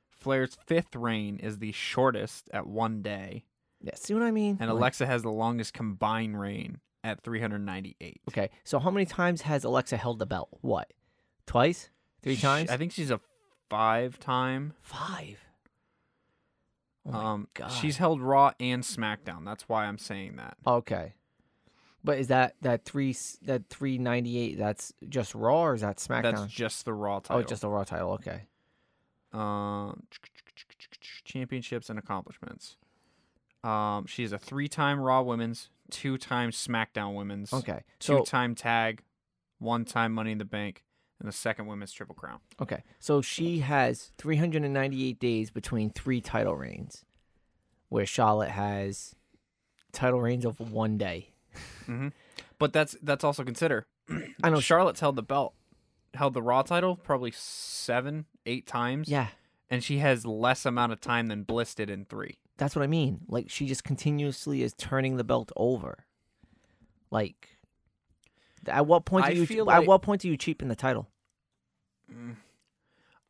Flair's 0.09 0.57
fifth 0.65 0.95
reign 0.95 1.37
is 1.37 1.59
the 1.59 1.71
shortest 1.71 2.49
at 2.51 2.67
one 2.67 3.01
day, 3.01 3.45
yeah. 3.81 3.95
See 3.95 4.13
what 4.13 4.23
I 4.23 4.31
mean? 4.31 4.57
and 4.59 4.69
Alexa 4.69 5.05
has 5.05 5.21
the 5.21 5.31
longest 5.31 5.73
combined 5.73 6.39
reign 6.39 6.79
at 7.03 7.21
398. 7.23 8.21
Okay, 8.29 8.49
so 8.63 8.79
how 8.79 8.91
many 8.91 9.05
times 9.05 9.41
has 9.43 9.63
Alexa 9.63 9.97
held 9.97 10.19
the 10.19 10.25
belt? 10.25 10.49
What? 10.61 10.91
Twice? 11.45 11.89
Three 12.21 12.35
times? 12.35 12.69
I 12.69 12.77
think 12.77 12.91
she's 12.91 13.11
a 13.11 13.21
five-time. 13.69 14.73
Five. 14.81 15.39
Oh 17.05 17.13
um, 17.13 17.47
God. 17.53 17.71
she's 17.71 17.97
held 17.97 18.21
Raw 18.21 18.51
and 18.59 18.83
SmackDown. 18.83 19.45
That's 19.45 19.67
why 19.67 19.85
I'm 19.85 19.97
saying 19.97 20.35
that. 20.35 20.57
Okay. 20.67 21.13
But 22.03 22.19
is 22.19 22.27
that 22.27 22.55
that 22.61 22.85
three 22.85 23.15
that 23.43 23.67
three 23.69 23.97
ninety 23.97 24.37
eight? 24.37 24.57
That's 24.57 24.93
just 25.07 25.35
Raw 25.35 25.63
or 25.63 25.73
is 25.75 25.81
that 25.81 25.97
SmackDown? 25.97 26.35
That's 26.35 26.45
just 26.47 26.85
the 26.85 26.93
Raw 26.93 27.19
title. 27.19 27.43
oh, 27.43 27.43
just 27.43 27.61
the 27.61 27.69
Raw 27.69 27.83
title. 27.83 28.11
Okay. 28.13 28.43
Um, 29.33 30.03
championships 31.23 31.89
and 31.89 31.99
accomplishments. 31.99 32.77
Um, 33.63 34.05
she 34.05 34.23
is 34.23 34.31
a 34.31 34.39
three-time 34.39 34.99
Raw 34.99 35.21
Women's, 35.21 35.69
two-time 35.91 36.51
SmackDown 36.51 37.15
Women's, 37.15 37.51
Okay. 37.53 37.81
So 37.99 38.19
two-time 38.19 38.55
Tag, 38.55 39.03
one-time 39.59 40.13
Money 40.13 40.31
in 40.31 40.37
the 40.37 40.45
Bank, 40.45 40.83
and 41.19 41.27
the 41.27 41.33
second 41.33 41.65
Women's 41.67 41.91
Triple 41.91 42.15
Crown. 42.15 42.39
okay. 42.61 42.83
So 42.99 43.21
she 43.21 43.59
has 43.59 44.11
three 44.17 44.37
hundred 44.37 44.63
and 44.63 44.73
ninety 44.73 45.07
eight 45.07 45.19
days 45.19 45.49
between 45.51 45.89
three 45.89 46.21
title 46.21 46.55
reigns, 46.55 47.03
where 47.89 48.05
Charlotte 48.05 48.51
has 48.51 49.15
title 49.91 50.21
reigns 50.21 50.45
of 50.45 50.59
one 50.59 50.97
day. 50.97 51.31
Mm-hmm. 51.87 52.09
But 52.57 52.73
that's 52.73 52.95
that's 53.01 53.23
also 53.23 53.43
consider. 53.43 53.85
I 54.43 54.49
know. 54.49 54.59
Charlotte's 54.61 54.99
held 54.99 55.15
the 55.15 55.23
belt, 55.23 55.53
held 56.13 56.33
the 56.33 56.41
Raw 56.41 56.61
title 56.61 56.95
probably 56.95 57.31
seven, 57.35 58.25
eight 58.45 58.65
times. 58.67 59.07
Yeah, 59.09 59.27
and 59.69 59.83
she 59.83 59.97
has 59.99 60.25
less 60.25 60.65
amount 60.65 60.91
of 60.93 61.01
time 61.01 61.27
than 61.27 61.43
Bliss 61.43 61.75
did 61.75 61.89
in 61.89 62.05
three. 62.05 62.37
that's 62.57 62.75
what 62.75 62.83
I 62.83 62.87
mean. 62.87 63.21
Like 63.27 63.49
she 63.49 63.65
just 63.65 63.83
continuously 63.83 64.61
is 64.63 64.73
turning 64.73 65.17
the 65.17 65.23
belt 65.23 65.51
over. 65.55 66.05
Like, 67.11 67.49
at 68.67 68.85
what 68.85 69.05
point 69.05 69.25
do 69.25 69.31
I 69.31 69.35
you 69.35 69.45
feel 69.45 69.69
at 69.69 69.79
like- 69.79 69.87
what 69.87 70.01
point 70.01 70.21
do 70.21 70.27
you 70.27 70.37
cheapen 70.37 70.67
the 70.67 70.75
title, 70.75 71.07
mm. 72.11 72.35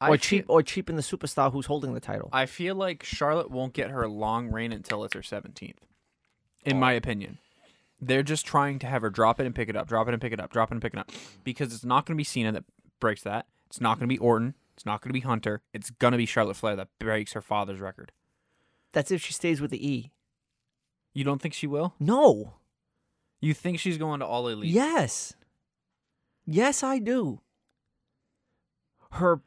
I 0.01 0.07
or 0.07 0.11
feel- 0.11 0.17
cheap 0.17 0.45
or 0.47 0.63
cheapen 0.63 0.95
the 0.95 1.01
superstar 1.01 1.51
who's 1.51 1.65
holding 1.65 1.93
the 1.93 1.99
title? 1.99 2.29
I 2.31 2.45
feel 2.45 2.75
like 2.75 3.03
Charlotte 3.03 3.51
won't 3.51 3.73
get 3.73 3.89
her 3.91 4.07
long 4.07 4.49
reign 4.49 4.71
until 4.71 5.03
it's 5.03 5.13
her 5.13 5.21
17th. 5.21 5.77
In 6.65 6.77
oh. 6.77 6.79
my 6.79 6.93
opinion. 6.93 7.37
They're 8.01 8.23
just 8.23 8.45
trying 8.45 8.79
to 8.79 8.87
have 8.87 9.01
her 9.01 9.09
drop 9.09 9.39
it 9.39 9.45
and 9.45 9.53
pick 9.53 9.67
it 9.67 9.75
up, 9.75 9.87
drop 9.87 10.07
it 10.07 10.13
and 10.13 10.21
pick 10.21 10.31
it 10.31 10.39
up, 10.39 10.51
drop 10.51 10.71
it 10.71 10.75
and 10.75 10.81
pick 10.81 10.93
it 10.93 10.99
up. 10.99 11.11
Because 11.43 11.73
it's 11.73 11.83
not 11.83 12.05
going 12.05 12.15
to 12.15 12.17
be 12.17 12.23
Cena 12.23 12.51
that 12.53 12.63
breaks 12.99 13.23
that. 13.23 13.47
It's 13.67 13.81
not 13.81 13.99
going 13.99 14.07
to 14.07 14.13
be 14.13 14.19
Orton. 14.19 14.55
It's 14.73 14.85
not 14.85 15.01
going 15.01 15.09
to 15.09 15.13
be 15.13 15.19
Hunter. 15.19 15.61
It's 15.73 15.89
going 15.89 16.13
to 16.13 16.17
be 16.17 16.25
Charlotte 16.25 16.55
Flair 16.55 16.77
that 16.77 16.87
breaks 16.99 17.33
her 17.33 17.41
father's 17.41 17.81
record. 17.81 18.13
That's 18.93 19.11
if 19.11 19.21
she 19.21 19.33
stays 19.33 19.59
with 19.59 19.71
the 19.71 19.85
E. 19.85 20.11
You 21.13 21.25
don't 21.25 21.41
think 21.41 21.53
she 21.53 21.67
will? 21.67 21.95
No. 21.99 22.53
You 23.41 23.53
think 23.53 23.79
she's 23.79 23.97
going 23.97 24.19
to 24.19 24.25
All 24.25 24.47
Elite? 24.47 24.71
Yes. 24.71 25.33
Yes, 26.45 26.83
I 26.83 26.99
do. 26.99 27.41
Her 29.11 29.41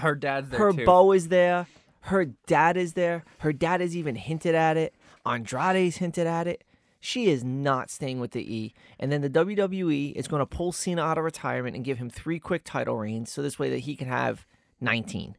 Her 0.00 0.14
dad's 0.14 0.50
there 0.50 0.58
her 0.58 0.72
too. 0.72 0.84
beau 0.84 1.12
is 1.12 1.28
there. 1.28 1.66
Her 2.02 2.24
dad 2.24 2.76
is 2.76 2.94
there. 2.94 3.24
Her 3.38 3.52
dad 3.52 3.80
has 3.80 3.96
even 3.96 4.16
hinted 4.16 4.54
at 4.54 4.76
it. 4.76 4.94
Andrade's 5.26 5.96
hinted 5.98 6.26
at 6.26 6.46
it. 6.46 6.64
She 7.00 7.28
is 7.30 7.44
not 7.44 7.90
staying 7.90 8.18
with 8.18 8.32
the 8.32 8.40
E. 8.54 8.74
And 8.98 9.12
then 9.12 9.20
the 9.20 9.30
WWE 9.30 10.12
is 10.14 10.26
going 10.26 10.40
to 10.40 10.46
pull 10.46 10.72
Cena 10.72 11.02
out 11.02 11.18
of 11.18 11.24
retirement 11.24 11.76
and 11.76 11.84
give 11.84 11.98
him 11.98 12.10
three 12.10 12.40
quick 12.40 12.62
title 12.64 12.96
reigns 12.96 13.30
so 13.30 13.42
this 13.42 13.58
way 13.58 13.70
that 13.70 13.80
he 13.80 13.94
can 13.94 14.08
have 14.08 14.46
19. 14.80 15.36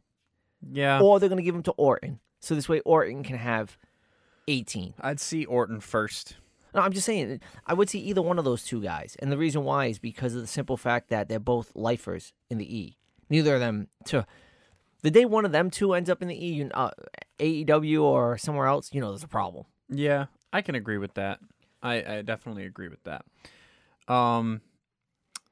yeah. 0.70 1.00
Or 1.00 1.18
they're 1.18 1.28
going 1.28 1.38
to 1.38 1.42
give 1.44 1.54
him 1.54 1.62
to 1.64 1.72
Orton. 1.72 2.20
So 2.40 2.54
this 2.54 2.68
way 2.68 2.80
Orton 2.80 3.22
can 3.22 3.36
have 3.36 3.76
18. 4.48 4.94
I'd 5.00 5.20
see 5.20 5.44
Orton 5.44 5.80
first. 5.80 6.36
No, 6.74 6.80
I'm 6.82 6.92
just 6.92 7.06
saying, 7.06 7.40
I 7.66 7.74
would 7.74 7.88
see 7.90 7.98
either 8.00 8.22
one 8.22 8.38
of 8.38 8.44
those 8.44 8.64
two 8.64 8.82
guys. 8.82 9.16
And 9.20 9.30
the 9.32 9.38
reason 9.38 9.64
why 9.64 9.86
is 9.86 9.98
because 9.98 10.34
of 10.34 10.40
the 10.40 10.46
simple 10.46 10.76
fact 10.76 11.08
that 11.10 11.28
they're 11.28 11.38
both 11.40 11.72
lifers 11.74 12.32
in 12.48 12.58
the 12.58 12.76
E. 12.78 12.96
Neither 13.28 13.54
of 13.54 13.60
them, 13.60 13.88
to 14.06 14.26
the 15.02 15.10
day 15.10 15.24
one 15.24 15.44
of 15.44 15.52
them 15.52 15.70
two 15.70 15.94
ends 15.94 16.10
up 16.10 16.20
in 16.22 16.28
the 16.28 16.46
E, 16.46 16.52
you- 16.52 16.70
uh, 16.74 16.90
AEW 17.38 18.02
or 18.02 18.36
somewhere 18.38 18.66
else, 18.66 18.90
you 18.92 19.00
know 19.00 19.10
there's 19.10 19.22
a 19.24 19.28
problem. 19.28 19.64
Yeah, 19.88 20.26
I 20.52 20.62
can 20.62 20.74
agree 20.74 20.98
with 20.98 21.14
that. 21.14 21.40
I, 21.82 22.16
I 22.18 22.22
definitely 22.22 22.64
agree 22.66 22.88
with 22.88 23.02
that. 23.04 23.24
Um, 24.12 24.60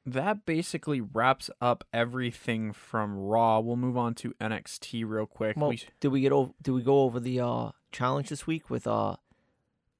that 0.05 0.45
basically 0.45 1.01
wraps 1.01 1.49
up 1.61 1.83
everything 1.93 2.71
from 2.73 3.17
Raw. 3.17 3.59
We'll 3.59 3.75
move 3.75 3.97
on 3.97 4.15
to 4.15 4.33
NXT 4.41 5.03
real 5.07 5.25
quick. 5.25 5.57
Well, 5.57 5.69
We- 5.69 5.81
did 5.99 6.09
we 6.09 6.21
get 6.21 6.31
over? 6.31 6.51
Did 6.61 6.71
we 6.71 6.81
go 6.81 7.01
over 7.03 7.19
the 7.19 7.39
uh, 7.39 7.71
challenge 7.91 8.29
this 8.29 8.45
week 8.47 8.69
with 8.69 8.87
uh, 8.87 9.17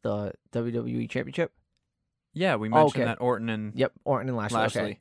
the 0.01 0.33
WWE 0.53 1.09
Championship? 1.09 1.51
yeah, 2.33 2.55
we 2.55 2.69
mentioned 2.69 3.01
okay. 3.03 3.05
that 3.05 3.19
Orton 3.21 3.49
and 3.49 3.73
Yep, 3.75 3.93
Orton 4.05 4.29
and 4.29 4.37
Lashley. 4.37 4.57
Lashley 4.59 4.81
Okay. 4.81 4.99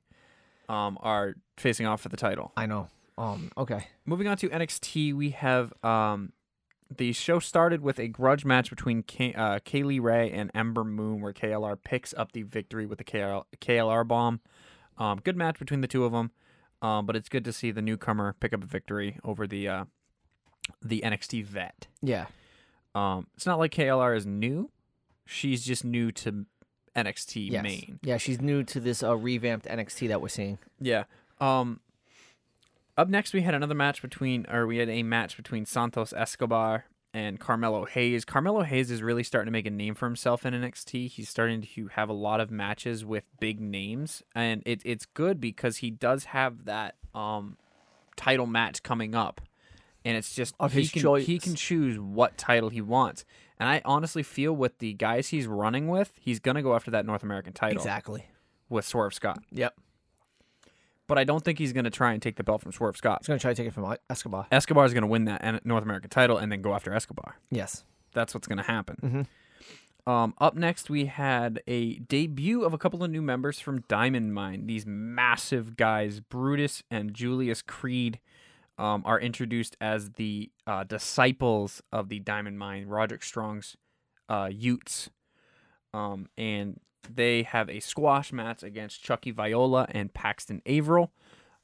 um, 0.68 0.98
are 1.00 1.34
facing 1.56 1.86
off 1.86 2.00
for 2.00 2.08
the 2.08 2.16
title. 2.16 2.52
I 2.56 2.66
know. 2.66 2.88
Um. 3.16 3.50
Okay. 3.56 3.86
Moving 4.06 4.28
on 4.28 4.36
to 4.38 4.48
NXT, 4.48 5.12
we 5.14 5.30
have 5.30 5.72
um, 5.84 6.32
the 6.96 7.12
show 7.12 7.38
started 7.38 7.80
with 7.82 7.98
a 7.98 8.08
grudge 8.08 8.44
match 8.44 8.70
between 8.70 9.02
K- 9.02 9.34
uh, 9.34 9.58
Kay 9.64 9.82
Lee 9.82 9.98
Ray 9.98 10.30
and 10.30 10.50
Ember 10.54 10.84
Moon, 10.84 11.20
where 11.20 11.32
KLR 11.32 11.76
picks 11.82 12.14
up 12.14 12.32
the 12.32 12.42
victory 12.42 12.86
with 12.86 12.98
the 12.98 13.04
KL- 13.04 13.44
KLR 13.60 14.06
bomb. 14.06 14.40
Um, 14.96 15.20
good 15.22 15.36
match 15.36 15.58
between 15.58 15.80
the 15.80 15.88
two 15.88 16.04
of 16.04 16.12
them, 16.12 16.30
um, 16.80 17.06
but 17.06 17.14
it's 17.16 17.28
good 17.28 17.44
to 17.44 17.52
see 17.52 17.70
the 17.72 17.82
newcomer 17.82 18.34
pick 18.40 18.52
up 18.52 18.62
a 18.62 18.66
victory 18.66 19.18
over 19.24 19.46
the 19.46 19.68
uh, 19.68 19.84
the 20.82 21.02
NXT 21.04 21.44
vet. 21.44 21.88
Yeah. 22.02 22.26
Um, 22.94 23.26
it's 23.36 23.46
not 23.46 23.58
like 23.58 23.72
KLR 23.72 24.16
is 24.16 24.26
new; 24.26 24.70
she's 25.28 25.64
just 25.64 25.84
new 25.84 26.10
to 26.12 26.46
NXT 26.96 27.50
Yes. 27.52 27.62
main. 27.62 28.00
Yeah. 28.02 28.16
She's 28.16 28.40
new 28.40 28.64
to 28.64 28.80
this 28.80 29.02
uh, 29.02 29.14
revamped 29.16 29.66
NXT 29.66 30.08
that 30.08 30.20
we're 30.20 30.28
seeing. 30.28 30.58
Yeah. 30.80 31.04
Um 31.40 31.80
up 32.96 33.08
next 33.08 33.32
we 33.32 33.42
had 33.42 33.54
another 33.54 33.74
match 33.74 34.02
between 34.02 34.44
or 34.50 34.66
we 34.66 34.78
had 34.78 34.88
a 34.88 35.02
match 35.04 35.36
between 35.36 35.64
Santos 35.66 36.12
Escobar 36.12 36.86
and 37.14 37.38
Carmelo 37.38 37.84
Hayes. 37.84 38.24
Carmelo 38.24 38.62
Hayes 38.62 38.90
is 38.90 39.02
really 39.02 39.22
starting 39.22 39.46
to 39.46 39.52
make 39.52 39.66
a 39.66 39.70
name 39.70 39.94
for 39.94 40.06
himself 40.06 40.44
in 40.44 40.52
NXT. 40.54 41.08
He's 41.08 41.28
starting 41.28 41.62
to 41.62 41.86
have 41.88 42.08
a 42.08 42.12
lot 42.12 42.40
of 42.40 42.50
matches 42.50 43.04
with 43.04 43.24
big 43.38 43.60
names 43.60 44.22
and 44.34 44.62
it, 44.66 44.82
it's 44.84 45.06
good 45.06 45.40
because 45.40 45.76
he 45.78 45.90
does 45.90 46.24
have 46.24 46.64
that 46.64 46.96
um 47.14 47.56
title 48.16 48.46
match 48.46 48.82
coming 48.82 49.14
up. 49.14 49.40
And 50.08 50.16
it's 50.16 50.34
just 50.34 50.54
Of 50.58 50.72
he 50.72 50.80
his 50.80 50.90
can, 50.90 51.02
choice. 51.02 51.26
he 51.26 51.38
can 51.38 51.54
choose 51.54 51.98
what 51.98 52.38
title 52.38 52.70
he 52.70 52.80
wants. 52.80 53.26
And 53.60 53.68
I 53.68 53.82
honestly 53.84 54.22
feel 54.22 54.54
with 54.54 54.78
the 54.78 54.94
guys 54.94 55.28
he's 55.28 55.46
running 55.46 55.88
with, 55.88 56.12
he's 56.18 56.38
gonna 56.40 56.62
go 56.62 56.74
after 56.74 56.90
that 56.92 57.04
North 57.04 57.22
American 57.22 57.52
title 57.52 57.76
Exactly. 57.76 58.24
with 58.70 58.86
Swerve 58.86 59.12
Scott. 59.12 59.42
Yep. 59.52 59.74
But 61.08 61.18
I 61.18 61.24
don't 61.24 61.44
think 61.44 61.58
he's 61.58 61.72
going 61.72 61.84
to 61.84 61.90
try 61.90 62.12
and 62.12 62.20
take 62.22 62.36
the 62.36 62.44
belt 62.44 62.60
from 62.62 62.70
Swerve 62.72 62.96
Scott. 62.96 63.18
He's 63.22 63.28
gonna 63.28 63.38
try 63.40 63.52
to 63.52 63.54
take 63.54 63.66
it 63.68 63.74
from 63.74 63.96
Escobar. 64.10 64.46
Escobar 64.52 64.84
is 64.86 64.92
going 64.92 65.02
to 65.02 65.06
win 65.08 65.24
that 65.24 65.64
North 65.66 65.82
American 65.82 66.10
title 66.10 66.36
and 66.38 66.50
then 66.52 66.60
go 66.62 66.74
after 66.74 66.92
Escobar. 66.92 67.36
Yes. 67.50 67.84
That's 68.14 68.34
what's 68.34 68.46
going 68.46 68.58
to 68.58 68.64
happen. 68.64 69.26
Mhm. 70.06 70.10
Um, 70.10 70.34
up 70.38 70.54
next, 70.54 70.88
we 70.88 71.06
had 71.06 71.62
a 71.66 71.94
debut 71.98 72.62
of 72.64 72.72
a 72.72 72.78
couple 72.78 73.04
of 73.04 73.10
new 73.10 73.20
members 73.22 73.60
from 73.60 73.80
Diamond 73.88 74.32
Mine. 74.34 74.66
These 74.66 74.86
massive 74.86 75.76
guys, 75.76 76.20
Brutus 76.20 76.82
and 76.90 77.12
Julius 77.12 77.60
Creed, 77.60 78.18
um, 78.78 79.02
are 79.04 79.20
introduced 79.20 79.76
as 79.80 80.10
the 80.12 80.50
uh, 80.66 80.84
disciples 80.84 81.82
of 81.92 82.08
the 82.08 82.20
Diamond 82.20 82.58
Mine, 82.58 82.86
Roderick 82.86 83.22
Strong's 83.24 83.76
uh, 84.28 84.48
Utes. 84.52 85.10
Um, 85.92 86.28
and 86.38 86.80
they 87.12 87.42
have 87.42 87.68
a 87.68 87.80
squash 87.80 88.32
match 88.32 88.62
against 88.62 89.02
Chucky 89.02 89.30
Viola 89.30 89.86
and 89.90 90.12
Paxton 90.14 90.62
Averill. 90.66 91.10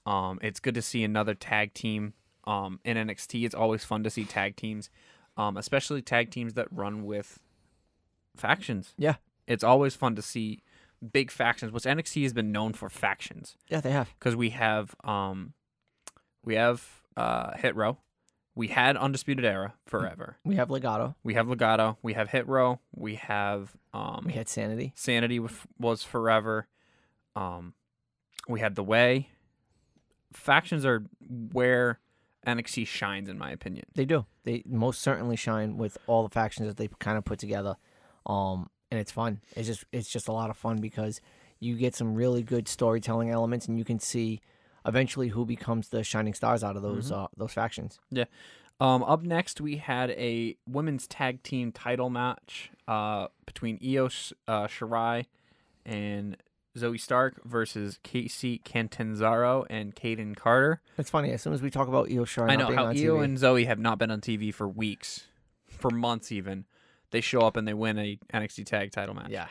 Um, 0.06 0.38
it's 0.42 0.60
good 0.60 0.74
to 0.74 0.82
see 0.82 1.04
another 1.04 1.34
tag 1.34 1.72
team 1.74 2.14
um, 2.46 2.80
in 2.84 2.96
NXT. 2.96 3.44
It's 3.44 3.54
always 3.54 3.84
fun 3.84 4.02
to 4.04 4.10
see 4.10 4.24
tag 4.24 4.56
teams, 4.56 4.90
um, 5.36 5.56
especially 5.56 6.02
tag 6.02 6.30
teams 6.30 6.54
that 6.54 6.68
run 6.70 7.04
with 7.04 7.38
factions. 8.36 8.94
Yeah. 8.98 9.16
It's 9.46 9.64
always 9.64 9.94
fun 9.94 10.14
to 10.16 10.22
see 10.22 10.62
big 11.12 11.30
factions, 11.30 11.70
which 11.72 11.84
NXT 11.84 12.22
has 12.22 12.32
been 12.32 12.50
known 12.50 12.72
for 12.72 12.88
factions 12.88 13.56
Yeah, 13.68 13.80
they 13.80 13.90
have. 13.92 14.10
because 14.18 14.34
we 14.34 14.50
have 14.50 14.94
um, 15.04 15.52
we 16.44 16.54
have 16.54 17.02
uh, 17.16 17.52
Hit 17.56 17.76
Row, 17.76 17.98
we 18.54 18.68
had 18.68 18.96
Undisputed 18.96 19.44
Era 19.44 19.74
forever. 19.86 20.36
We 20.44 20.56
have 20.56 20.68
Legado. 20.68 21.14
We 21.24 21.34
have 21.34 21.46
Legado. 21.46 21.96
We 22.02 22.14
have 22.14 22.30
Hit 22.30 22.46
Row. 22.46 22.80
We 22.94 23.16
have 23.16 23.76
um, 23.92 24.24
We 24.26 24.32
had 24.32 24.48
Sanity. 24.48 24.92
Sanity 24.94 25.38
was, 25.40 25.52
was 25.78 26.02
forever. 26.02 26.68
Um, 27.34 27.74
we 28.48 28.60
had 28.60 28.76
the 28.76 28.84
way. 28.84 29.30
Factions 30.32 30.84
are 30.84 31.04
where 31.52 31.98
NXT 32.46 32.86
shines, 32.86 33.28
in 33.28 33.38
my 33.38 33.50
opinion. 33.50 33.86
They 33.94 34.04
do. 34.04 34.26
They 34.44 34.62
most 34.66 35.00
certainly 35.00 35.36
shine 35.36 35.76
with 35.76 35.98
all 36.06 36.22
the 36.22 36.28
factions 36.28 36.68
that 36.68 36.76
they 36.76 36.88
kind 36.98 37.16
of 37.18 37.24
put 37.24 37.38
together. 37.38 37.76
Um, 38.26 38.70
and 38.90 39.00
it's 39.00 39.12
fun. 39.12 39.40
It's 39.56 39.66
just 39.66 39.84
it's 39.92 40.08
just 40.08 40.28
a 40.28 40.32
lot 40.32 40.50
of 40.50 40.56
fun 40.56 40.78
because 40.78 41.20
you 41.58 41.76
get 41.76 41.94
some 41.94 42.14
really 42.14 42.42
good 42.42 42.68
storytelling 42.68 43.30
elements, 43.30 43.66
and 43.66 43.78
you 43.78 43.84
can 43.84 43.98
see 43.98 44.40
eventually 44.86 45.28
who 45.28 45.44
becomes 45.44 45.88
the 45.88 46.04
shining 46.04 46.34
stars 46.34 46.62
out 46.62 46.76
of 46.76 46.82
those 46.82 47.10
uh, 47.10 47.26
those 47.36 47.52
factions. 47.52 47.98
Yeah. 48.10 48.24
Um, 48.80 49.04
up 49.04 49.22
next, 49.22 49.60
we 49.60 49.76
had 49.76 50.10
a 50.10 50.56
women's 50.68 51.06
tag 51.06 51.42
team 51.42 51.70
title 51.70 52.10
match 52.10 52.70
uh, 52.88 53.28
between 53.46 53.78
Io 53.82 54.06
uh, 54.06 54.66
Shirai 54.66 55.26
and 55.86 56.36
Zoey 56.76 57.00
Stark 57.00 57.40
versus 57.44 58.00
Kacy 58.02 58.62
Catanzaro 58.64 59.64
and 59.70 59.94
Kayden 59.94 60.36
Carter. 60.36 60.80
It's 60.98 61.10
funny 61.10 61.30
as 61.30 61.42
soon 61.42 61.52
as 61.52 61.62
we 61.62 61.70
talk 61.70 61.86
about 61.86 62.10
Io 62.10 62.24
Shirai 62.24 62.50
I 62.50 62.56
know 62.56 62.74
how 62.74 62.86
Io 62.86 62.92
TV, 63.18 63.24
and 63.24 63.38
Zoey 63.38 63.66
have 63.66 63.78
not 63.78 63.98
been 63.98 64.10
on 64.10 64.20
TV 64.20 64.52
for 64.52 64.68
weeks, 64.68 65.28
for 65.68 65.90
months 65.90 66.32
even. 66.32 66.64
They 67.12 67.20
show 67.20 67.42
up 67.42 67.56
and 67.56 67.68
they 67.68 67.74
win 67.74 67.96
a 67.96 68.18
NXT 68.32 68.66
tag 68.66 68.90
title 68.90 69.14
match. 69.14 69.30
yeah, 69.30 69.46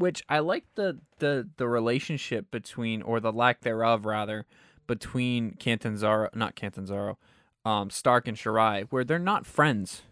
which 0.00 0.22
I 0.28 0.38
like 0.40 0.64
the 0.74 0.98
the 1.18 1.48
the 1.58 1.68
relationship 1.68 2.50
between 2.50 3.02
or 3.02 3.20
the 3.20 3.32
lack 3.32 3.60
thereof 3.60 4.04
rather 4.06 4.46
between 4.86 5.52
Catanzaro 5.54 6.28
not 6.34 6.56
Catanzaro, 6.56 7.18
um 7.64 7.90
Stark 7.90 8.26
and 8.26 8.36
Shirai 8.36 8.86
where 8.90 9.04
they're 9.04 9.18
not 9.18 9.46
friends. 9.46 10.02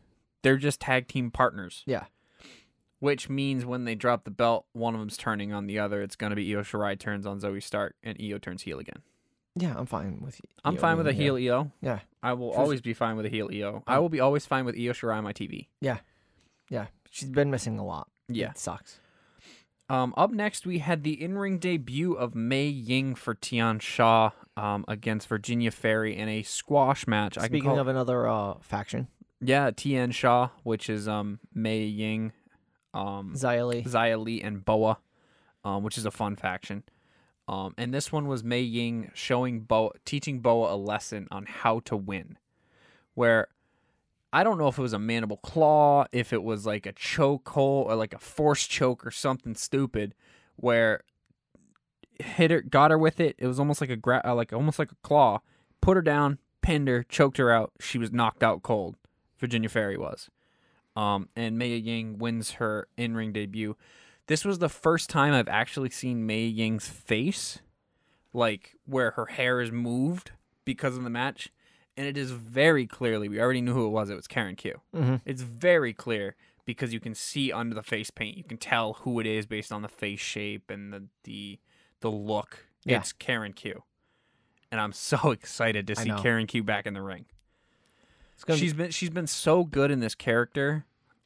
They're 0.43 0.57
just 0.59 0.81
tag 0.81 1.09
team 1.09 1.31
partners. 1.31 1.83
Yeah. 1.87 2.05
Which 3.01 3.29
means 3.29 3.65
when 3.65 3.85
they 3.85 3.95
drop 3.95 4.25
the 4.25 4.31
belt, 4.31 4.67
one 4.73 4.95
of 4.95 5.01
them's 5.01 5.17
turning 5.17 5.53
on 5.53 5.67
the 5.67 5.79
other. 5.79 6.03
It's 6.03 6.17
going 6.17 6.31
to 6.31 6.37
be 6.37 6.53
Io 6.55 6.63
Shirai 6.63 6.99
turns 6.99 7.27
on 7.27 7.41
Zoey 7.41 7.63
Stark 7.63 7.95
and 8.03 8.17
Io 8.21 8.39
turns 8.39 8.63
heel 8.63 8.79
again. 8.81 9.03
yeah, 9.55 9.75
I'm 9.77 9.87
fine 9.87 10.21
with. 10.21 10.41
I'm 10.65 10.75
Io 10.75 10.81
fine 10.81 10.97
with 10.99 11.07
a 11.07 11.13
heel 11.13 11.37
Io. 11.37 11.71
Yeah, 11.81 12.01
I 12.23 12.33
will 12.33 12.51
She's- 12.51 12.59
always 12.61 12.81
be 12.81 12.95
fine 12.95 13.17
with 13.17 13.27
a 13.27 13.29
heel 13.29 13.49
Io. 13.53 13.83
I 13.87 13.99
will 14.01 14.09
be 14.09 14.21
always 14.21 14.47
fine 14.47 14.65
with 14.65 14.75
Io 14.77 14.93
Shirai 14.93 15.17
on 15.19 15.25
my 15.25 15.33
TV. 15.33 15.69
yeah, 15.81 15.99
yeah. 16.69 16.87
She's 17.11 17.31
been 17.31 17.51
missing 17.51 17.79
a 17.79 17.85
lot. 17.85 18.09
Yeah. 18.29 18.51
it 18.51 18.59
sucks. 18.59 19.01
Um, 19.91 20.13
up 20.17 20.31
next, 20.31 20.67
we 20.67 20.79
had 20.79 21.03
the 21.03 21.23
in-ring 21.23 21.59
debut 21.59 22.13
of 22.13 22.35
Mei 22.35 22.67
Ying 22.67 23.15
for 23.15 23.35
Tian 23.35 23.79
Sha 23.79 24.31
um, 24.57 24.85
against 24.87 25.29
Virginia 25.29 25.71
Ferry 25.71 26.15
in 26.17 26.29
a 26.29 26.43
squash 26.43 27.07
match. 27.07 27.39
Speaking 27.39 27.63
call, 27.71 27.79
of 27.79 27.89
another 27.89 28.29
uh, 28.29 28.55
faction, 28.61 29.09
yeah, 29.41 29.71
Tian 29.71 30.11
Sha, 30.11 30.51
which 30.63 30.91
is 30.91 31.09
um 31.09 31.39
Mei 31.55 31.85
Ying, 31.85 32.33
um, 32.93 33.33
Xia 33.35 33.67
Li. 33.67 33.83
Xia 33.83 34.23
Li, 34.23 34.43
and 34.43 34.63
Boa, 34.63 34.99
um, 35.65 35.83
which 35.83 35.97
is 35.97 36.05
a 36.05 36.11
fun 36.11 36.37
faction. 36.37 36.83
Um, 37.47 37.73
and 37.79 37.95
this 37.95 38.13
one 38.13 38.29
was 38.29 38.45
Mei 38.45 38.61
Ying 38.61 39.11
showing 39.15 39.61
Boa, 39.61 39.93
teaching 40.05 40.41
Boa 40.41 40.75
a 40.75 40.77
lesson 40.77 41.29
on 41.31 41.47
how 41.47 41.81
to 41.81 41.97
win, 41.97 42.37
where 43.15 43.49
I 44.33 44.45
don't 44.45 44.59
know 44.59 44.69
if 44.69 44.79
it 44.79 44.83
was 44.83 44.93
a 44.93 44.99
mandible 44.99 45.39
claw, 45.39 46.05
if 46.13 46.33
it 46.33 46.43
was 46.43 46.67
like 46.67 46.85
a 46.87 46.93
choke 46.93 47.49
hold 47.49 47.87
or 47.87 47.95
like 47.95 48.13
a 48.13 48.19
force 48.19 48.67
choke 48.67 49.07
or 49.07 49.11
something 49.11 49.55
stupid, 49.55 50.15
where 50.57 51.03
hit 52.19 52.51
her, 52.51 52.61
got 52.61 52.91
her 52.91 52.99
with 52.99 53.21
it. 53.21 53.37
It 53.39 53.47
was 53.47 53.59
almost 53.59 53.81
like 53.81 53.91
a 53.91 53.97
gra- 53.97 54.23
uh, 54.25 54.35
like 54.35 54.53
almost 54.53 54.79
like 54.79 54.93
a 54.93 54.97
claw. 55.03 55.41
Put 55.81 55.97
her 55.97 56.03
down, 56.03 56.39
pinned 56.63 56.89
her, 56.89 57.05
choked 57.05 57.39
her 57.39 57.51
out. 57.51 57.73
She 57.81 57.99
was 57.99 58.13
knocked 58.13 58.43
out 58.43 58.63
cold. 58.63 58.97
Virginia 59.39 59.69
Ferry 59.69 59.97
was. 59.97 60.29
Um, 60.97 61.29
and 61.37 61.57
Mei 61.57 61.77
Ying 61.77 62.19
wins 62.19 62.53
her 62.53 62.89
in 62.97 63.15
ring 63.15 63.33
debut. 63.33 63.77
This 64.27 64.45
was 64.45 64.59
the 64.59 64.69
first 64.69 65.09
time 65.09 65.33
I've 65.33 65.49
actually 65.49 65.91
seen 65.91 66.27
Mei 66.27 66.45
Ying's 66.45 66.89
face, 66.89 67.61
like 68.35 68.75
where 68.85 69.13
her 69.13 69.27
hair 69.27 69.61
is 69.61 69.73
moved 69.73 70.33
because 70.65 70.97
of 70.97 71.05
the 71.05 71.11
match. 71.11 71.51
And 71.99 72.07
it 72.07 72.17
is 72.17 72.31
very 72.31 72.87
clearly, 72.87 73.29
we 73.29 73.41
already 73.41 73.61
knew 73.61 73.75
who 73.75 73.85
it 73.87 73.91
was. 73.91 74.09
It 74.09 74.15
was 74.15 74.29
Karen 74.29 74.55
Q. 74.55 74.81
hmm 74.95 75.17
It's 75.25 75.43
very 75.43 75.93
clear 75.93 76.37
because 76.65 76.93
you 76.95 77.01
can 77.01 77.13
see 77.15 77.51
under 77.53 77.75
the 77.75 77.83
face 77.83 78.09
paint. 78.11 78.37
You 78.39 78.45
can 78.45 78.57
tell 78.57 78.93
who 79.03 79.19
it 79.19 79.27
is 79.27 79.47
based 79.47 79.73
on 79.73 79.83
the 79.83 79.89
face 79.89 80.21
shape 80.21 80.71
and 80.71 80.93
the 80.93 81.05
the, 81.25 81.59
the 82.01 82.11
look. 82.11 82.67
Yeah. 82.85 82.99
It's 83.01 83.13
Karen 83.13 83.53
Q. 83.53 83.83
And 84.71 84.81
I'm 84.81 84.93
so 85.11 85.33
excited 85.33 85.87
to 85.89 85.97
see. 85.97 86.09
Karen 86.23 86.47
Q 86.47 86.63
back 86.63 86.87
in 86.87 86.95
the 86.95 87.03
ring. 87.03 87.27
She's 88.61 88.73
been 88.75 88.91
she's 88.93 89.11
been 89.11 89.27
so 89.27 89.65
good 89.65 89.91
in 89.91 89.99
this 89.99 90.15
character, 90.15 90.85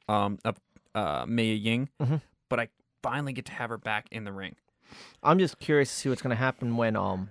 um, 0.09 0.39
of 0.47 0.57
uh, 0.95 1.27
Mei 1.29 1.53
Ying, 1.53 1.91
Mhm. 2.01 2.23
but 2.49 2.59
I 2.59 2.69
finally 3.03 3.35
get 3.35 3.45
to 3.47 3.53
have 3.53 3.69
her 3.69 3.77
back 3.79 4.07
in 4.11 4.25
the 4.25 4.33
ring. 4.33 4.57
I'm 5.23 5.39
just 5.39 5.59
curious 5.59 5.91
to 5.91 5.95
see 5.95 6.09
what's 6.09 6.23
gonna 6.23 6.35
happen 6.37 6.79
when 6.79 6.97
um 6.97 7.29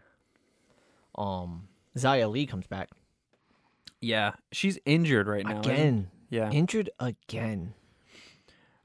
um 1.16 1.68
Xia 1.98 2.30
Li 2.32 2.46
comes 2.46 2.68
back 2.68 2.90
Yeah, 4.02 4.34
she's 4.52 4.80
injured 4.86 5.28
right 5.28 5.46
now. 5.46 5.60
again. 5.60 6.10
Yeah. 6.30 6.50
Injured 6.50 6.90
again. 7.00 7.76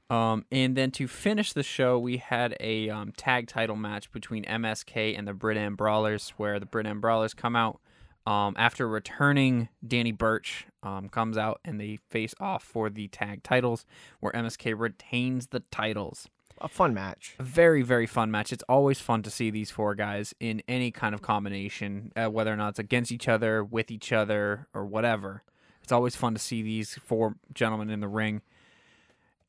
Um, 0.09 0.45
and 0.51 0.77
then 0.77 0.91
to 0.91 1.07
finish 1.07 1.51
the 1.51 1.63
show, 1.63 1.99
we 1.99 2.17
had 2.17 2.55
a 2.59 2.89
um, 2.89 3.11
tag 3.17 3.47
title 3.47 3.75
match 3.75 4.11
between 4.11 4.45
MSK 4.45 5.17
and 5.17 5.27
the 5.27 5.33
Brit 5.33 5.75
Brawlers, 5.75 6.29
where 6.37 6.59
the 6.59 6.65
Brit 6.65 7.01
Brawlers 7.01 7.33
come 7.33 7.55
out 7.55 7.81
um, 8.25 8.53
after 8.57 8.87
returning. 8.87 9.69
Danny 9.85 10.11
Burch 10.11 10.67
um, 10.83 11.09
comes 11.09 11.37
out 11.37 11.59
and 11.65 11.79
they 11.79 11.99
face 12.09 12.33
off 12.39 12.63
for 12.63 12.89
the 12.89 13.07
tag 13.09 13.43
titles, 13.43 13.85
where 14.19 14.31
MSK 14.31 14.77
retains 14.77 15.47
the 15.47 15.61
titles. 15.71 16.29
A 16.61 16.67
fun 16.67 16.93
match. 16.93 17.35
A 17.39 17.43
very, 17.43 17.81
very 17.81 18.07
fun 18.07 18.31
match. 18.31 18.51
It's 18.51 18.63
always 18.67 18.99
fun 18.99 19.23
to 19.23 19.29
see 19.29 19.49
these 19.49 19.71
four 19.71 19.95
guys 19.95 20.33
in 20.39 20.61
any 20.67 20.91
kind 20.91 21.13
of 21.13 21.21
combination, 21.21 22.11
uh, 22.15 22.27
whether 22.27 22.53
or 22.53 22.55
not 22.55 22.69
it's 22.69 22.79
against 22.79 23.11
each 23.11 23.27
other, 23.27 23.63
with 23.63 23.91
each 23.91 24.11
other, 24.11 24.67
or 24.73 24.85
whatever. 24.85 25.43
It's 25.83 25.91
always 25.91 26.15
fun 26.15 26.33
to 26.33 26.39
see 26.39 26.61
these 26.61 26.95
four 26.95 27.35
gentlemen 27.53 27.89
in 27.89 27.99
the 27.99 28.07
ring. 28.07 28.41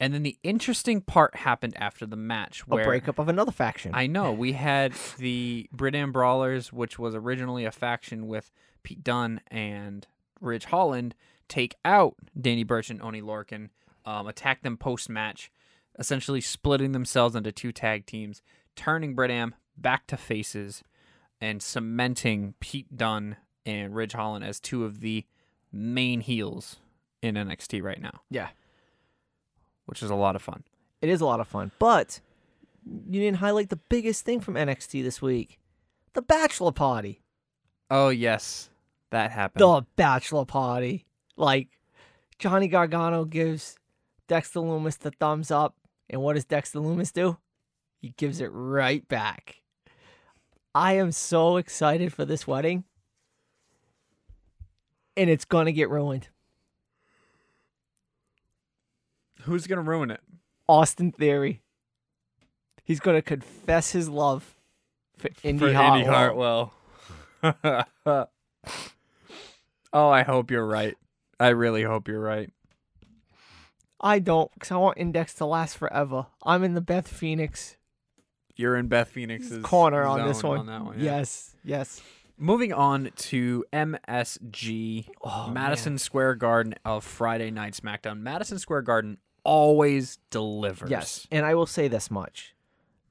And 0.00 0.14
then 0.14 0.22
the 0.22 0.38
interesting 0.42 1.00
part 1.00 1.36
happened 1.36 1.74
after 1.76 2.06
the 2.06 2.16
match, 2.16 2.62
A 2.62 2.64
where 2.66 2.84
breakup 2.84 3.18
of 3.18 3.28
another 3.28 3.50
faction. 3.50 3.92
I 3.94 4.06
know 4.06 4.32
we 4.32 4.52
had 4.68 4.92
the 5.18 5.68
Britain 5.72 6.12
Brawlers, 6.12 6.72
which 6.72 6.98
was 6.98 7.14
originally 7.14 7.64
a 7.64 7.72
faction 7.72 8.28
with 8.28 8.52
Pete 8.84 9.02
Dunne 9.02 9.40
and 9.48 10.06
Ridge 10.40 10.66
Holland, 10.66 11.14
take 11.48 11.74
out 11.84 12.14
Danny 12.40 12.62
Burch 12.62 12.90
and 12.90 13.02
Oney 13.02 13.22
Lorcan, 13.22 13.70
um, 14.04 14.28
attack 14.28 14.62
them 14.62 14.76
post 14.76 15.08
match, 15.08 15.50
essentially 15.98 16.40
splitting 16.40 16.92
themselves 16.92 17.34
into 17.34 17.52
two 17.52 17.72
tag 17.72 18.06
teams, 18.06 18.42
turning 18.76 19.16
Britam 19.16 19.52
back 19.76 20.06
to 20.08 20.16
faces, 20.16 20.82
and 21.40 21.62
cementing 21.62 22.54
Pete 22.61 22.96
Dunne 22.96 23.37
and 23.66 23.94
Ridge 23.94 24.12
Holland 24.12 24.44
as 24.44 24.61
two 24.61 24.84
of 24.84 25.00
the 25.00 25.24
main 25.72 26.20
heels 26.20 26.76
in 27.22 27.34
NXT 27.34 27.82
right 27.82 28.00
now, 28.00 28.22
yeah, 28.30 28.48
which 29.87 30.02
is 30.02 30.11
a 30.11 30.14
lot 30.14 30.37
of 30.37 30.42
fun. 30.42 30.64
it 31.02 31.08
is 31.08 31.20
a 31.20 31.26
lot 31.26 31.40
of 31.40 31.48
fun. 31.48 31.70
But 31.78 32.20
you 32.87 33.20
didn't 33.20 33.38
highlight 33.38 33.68
the 33.68 33.76
biggest 33.88 34.24
thing 34.24 34.40
from 34.40 34.54
NXT 34.54 35.02
this 35.02 35.20
week: 35.20 35.58
the 36.14 36.22
Bachelor 36.22 36.72
Party. 36.72 37.22
Oh 37.90 38.08
yes, 38.08 38.70
that 39.11 39.30
happened. 39.30 39.61
The 39.61 39.82
Bachelor 39.96 40.44
Party. 40.44 41.06
Like 41.37 41.68
Johnny 42.38 42.68
Gargano 42.68 43.24
gives 43.24 43.76
Dexter 44.26 44.61
Lumis 44.61 44.98
the 44.98 45.11
thumbs 45.11 45.50
up, 45.50 45.76
and 46.10 46.20
what 46.22 46.34
does 46.34 46.44
Dexter 46.44 46.78
Lumis 46.78 47.12
do? 47.12 47.38
He 48.00 48.14
gives 48.16 48.40
it 48.40 48.50
right 48.52 49.06
back. 49.08 49.62
I 50.74 50.94
am 50.94 51.12
so 51.12 51.56
excited 51.56 52.12
for 52.12 52.24
this 52.24 52.46
wedding. 52.46 52.84
And 55.16 55.28
it's 55.28 55.44
gonna 55.44 55.72
get 55.72 55.90
ruined. 55.90 56.28
Who's 59.42 59.66
gonna 59.66 59.82
ruin 59.82 60.10
it? 60.10 60.20
Austin 60.68 61.10
Theory. 61.10 61.62
He's 62.84 63.00
gonna 63.00 63.22
confess 63.22 63.90
his 63.90 64.08
love 64.08 64.54
for 65.16 65.30
Indi, 65.42 65.66
for 65.66 65.72
Hartwell. 65.72 66.72
Indi 67.42 67.66
Hartwell. 67.66 68.28
oh, 69.92 70.08
I 70.08 70.22
hope 70.22 70.50
you're 70.50 70.66
right. 70.66 70.96
I 71.40 71.48
really 71.48 71.82
hope 71.82 72.08
you're 72.08 72.20
right. 72.20 72.50
I 74.00 74.18
don't, 74.20 74.52
because 74.54 74.70
I 74.70 74.76
want 74.76 74.98
Index 74.98 75.34
to 75.34 75.46
last 75.46 75.76
forever. 75.76 76.26
I'm 76.42 76.62
in 76.64 76.74
the 76.74 76.80
Beth 76.80 77.08
Phoenix 77.08 77.76
You're 78.56 78.76
in 78.76 78.88
Beth 78.88 79.08
Phoenix's 79.08 79.62
corner 79.64 80.04
on 80.04 80.26
this 80.26 80.40
zone 80.40 80.50
one. 80.50 80.58
On 80.61 80.66
that 80.66 80.84
one 80.84 80.98
yeah. 80.98 81.16
Yes, 81.18 81.56
yes. 81.64 82.00
Moving 82.37 82.72
on 82.72 83.11
to 83.16 83.64
MSG, 83.72 85.08
Oh, 85.24 85.50
Madison. 85.50 85.98
Square 85.98 86.37
Garden 86.37 86.74
of 86.84 87.02
Friday 87.04 87.50
Night 87.50 87.72
SmackDown. 87.74 88.20
Madison 88.20 88.61
Square 88.61 88.82
Garden 88.82 89.18
always 89.42 90.18
delivers. 90.30 90.88
Yes, 90.90 91.26
and 91.32 91.44
I 91.44 91.54
will 91.54 91.66
say 91.66 91.88
this 91.88 92.11
much: 92.12 92.54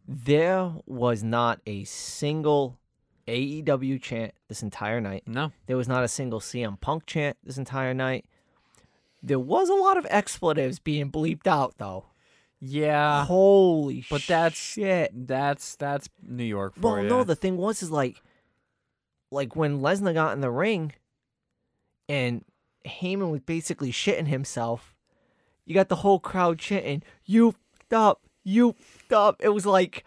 there 0.07 0.71
was 0.85 1.23
not 1.23 1.59
a 1.67 1.83
single 1.83 2.79
AEW 3.27 4.01
chant 4.01 4.33
this 4.47 4.63
entire 4.63 5.01
night. 5.01 5.23
No. 5.27 5.51
There 5.65 5.75
was 5.75 5.89
not 5.89 6.05
a 6.05 6.07
single 6.07 6.39
CM 6.39 6.79
Punk 6.79 7.05
chant 7.05 7.35
this 7.43 7.57
entire 7.57 7.93
night. 7.93 8.25
There 9.21 9.39
was 9.39 9.69
a 9.69 9.73
lot 9.75 9.97
of 9.97 10.05
expletives 10.09 10.79
being 10.79 11.11
bleeped 11.11 11.47
out, 11.47 11.75
though. 11.77 12.05
Yeah, 12.59 13.25
Holy 13.25 14.03
but 14.09 14.23
that's- 14.27 14.57
shit. 14.59 15.11
that's 15.27 15.75
that's 15.75 16.09
New 16.23 16.43
York 16.43 16.75
for 16.75 16.93
Well, 16.95 17.03
you. 17.03 17.09
no, 17.09 17.23
the 17.23 17.35
thing 17.35 17.55
was 17.57 17.83
is 17.83 17.91
like, 17.91 18.21
like 19.31 19.55
when 19.55 19.79
Lesnar 19.81 20.13
got 20.13 20.33
in 20.33 20.41
the 20.41 20.49
ring, 20.51 20.93
and 22.09 22.43
Heyman 22.85 23.29
was 23.31 23.41
basically 23.41 23.91
shitting 23.91 24.27
himself. 24.27 24.95
You 25.65 25.73
got 25.75 25.89
the 25.89 25.97
whole 25.97 26.19
crowd 26.19 26.57
chanting, 26.57 27.03
"You 27.25 27.55
up, 27.91 28.21
you 28.43 28.75
up." 29.11 29.35
It 29.39 29.49
was 29.49 29.65
like, 29.65 30.03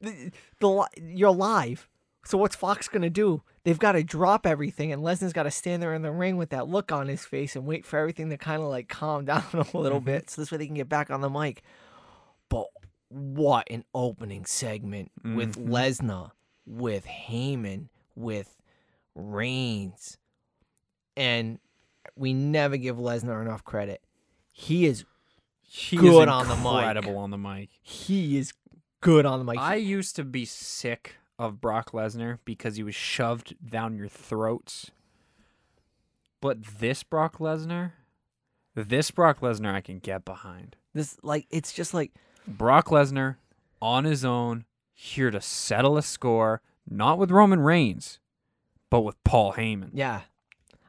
the, 0.00 0.30
the 0.60 0.86
you're 1.02 1.32
live. 1.32 1.88
So 2.30 2.38
what's 2.38 2.54
Fox 2.56 2.86
gonna 2.88 3.10
do? 3.10 3.42
They've 3.64 3.78
got 3.78 3.92
to 3.92 4.02
drop 4.04 4.46
everything, 4.46 4.90
and 4.92 5.02
Lesnar's 5.02 5.32
got 5.34 5.42
to 5.42 5.50
stand 5.50 5.82
there 5.82 5.92
in 5.94 6.02
the 6.02 6.12
ring 6.12 6.36
with 6.38 6.50
that 6.50 6.68
look 6.68 6.90
on 6.92 7.08
his 7.08 7.24
face 7.26 7.56
and 7.56 7.66
wait 7.66 7.84
for 7.84 7.98
everything 7.98 8.30
to 8.30 8.36
kind 8.38 8.62
of 8.62 8.68
like 8.68 8.88
calm 8.88 9.24
down 9.26 9.44
a 9.52 9.76
little 9.76 10.00
bit, 10.00 10.30
so 10.30 10.40
this 10.40 10.50
way 10.50 10.56
they 10.58 10.66
can 10.66 10.74
get 10.76 10.88
back 10.88 11.10
on 11.10 11.20
the 11.20 11.28
mic. 11.28 11.62
But 12.48 12.66
what 13.08 13.68
an 13.70 13.84
opening 13.94 14.44
segment 14.46 15.10
with 15.24 15.56
Mhm. 15.56 15.68
Lesnar, 15.68 16.30
with 16.64 17.04
Heyman, 17.04 17.88
with 18.14 18.56
Reigns, 19.16 20.16
and 21.16 21.58
we 22.16 22.32
never 22.32 22.76
give 22.76 22.96
Lesnar 22.96 23.42
enough 23.42 23.64
credit. 23.64 24.02
He 24.52 24.86
is 24.86 25.04
He 25.62 25.96
good 25.96 26.22
is 26.22 26.28
on 26.28 26.48
the 26.48 26.56
mic. 26.56 26.64
incredible 26.66 27.18
on 27.18 27.30
the 27.30 27.38
mic. 27.38 27.70
he 27.82 28.38
is 28.38 28.52
good 29.00 29.26
on 29.26 29.38
the 29.40 29.44
mic. 29.44 29.58
I 29.58 29.74
used 29.76 30.16
to 30.16 30.24
be 30.24 30.44
sick 30.44 31.16
of 31.40 31.60
Brock 31.60 31.92
Lesnar 31.92 32.38
because 32.44 32.76
he 32.76 32.82
was 32.82 32.94
shoved 32.94 33.56
down 33.66 33.96
your 33.96 34.08
throats. 34.08 34.90
But 36.42 36.62
this 36.78 37.02
Brock 37.02 37.38
Lesnar, 37.38 37.92
this 38.74 39.10
Brock 39.10 39.40
Lesnar 39.40 39.74
I 39.74 39.80
can 39.80 39.98
get 39.98 40.24
behind. 40.24 40.76
this 40.94 41.16
like 41.22 41.46
it's 41.50 41.72
just 41.72 41.94
like 41.94 42.12
Brock 42.46 42.86
Lesnar 42.88 43.36
on 43.80 44.04
his 44.04 44.24
own, 44.24 44.64
here 44.92 45.30
to 45.30 45.40
settle 45.40 45.96
a 45.96 46.02
score, 46.02 46.60
not 46.88 47.16
with 47.18 47.30
Roman 47.30 47.60
Reigns, 47.60 48.18
but 48.90 49.00
with 49.00 49.16
Paul 49.24 49.54
Heyman. 49.54 49.90
yeah. 49.94 50.22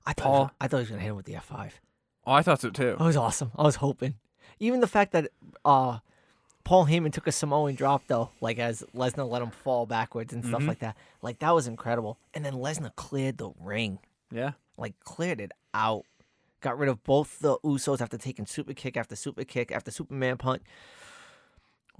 I 0.05 0.13
thought 0.13 0.23
Paul- 0.23 0.51
I 0.59 0.67
thought 0.67 0.77
he 0.77 0.81
was 0.81 0.89
gonna 0.89 1.01
hit 1.01 1.09
him 1.09 1.15
with 1.15 1.25
the 1.27 1.35
F 1.35 1.45
five. 1.45 1.79
Oh, 2.25 2.33
I 2.33 2.41
thought 2.41 2.59
so 2.59 2.69
too. 2.71 2.95
That 2.97 3.05
was 3.05 3.15
awesome. 3.17 3.51
I 3.55 3.63
was 3.63 3.75
hoping. 3.75 4.15
Even 4.59 4.79
the 4.81 4.87
fact 4.87 5.11
that 5.13 5.29
uh 5.63 5.99
Paul 6.63 6.85
Heyman 6.87 7.11
took 7.11 7.27
a 7.27 7.31
Samoan 7.31 7.75
drop 7.75 8.03
though, 8.07 8.31
like 8.41 8.59
as 8.59 8.83
Lesnar 8.95 9.29
let 9.29 9.41
him 9.41 9.51
fall 9.51 9.85
backwards 9.85 10.33
and 10.33 10.45
stuff 10.45 10.61
Mhm. 10.61 10.67
like 10.67 10.79
that. 10.79 10.95
Like 11.21 11.39
that 11.39 11.51
was 11.51 11.67
incredible. 11.67 12.17
And 12.33 12.43
then 12.45 12.53
Lesnar 12.53 12.95
cleared 12.95 13.37
the 13.37 13.51
ring. 13.59 13.99
Yeah. 14.31 14.51
Like 14.77 14.99
cleared 15.01 15.41
it 15.41 15.51
out. 15.73 16.05
Got 16.61 16.77
rid 16.77 16.89
of 16.89 17.03
both 17.03 17.39
the 17.39 17.57
Usos 17.59 18.01
after 18.01 18.17
taking 18.17 18.45
super 18.45 18.73
kick 18.73 18.95
after 18.95 19.15
super 19.15 19.43
kick 19.43 19.71
after 19.71 19.89
Superman 19.91 20.37
punch. 20.37 20.61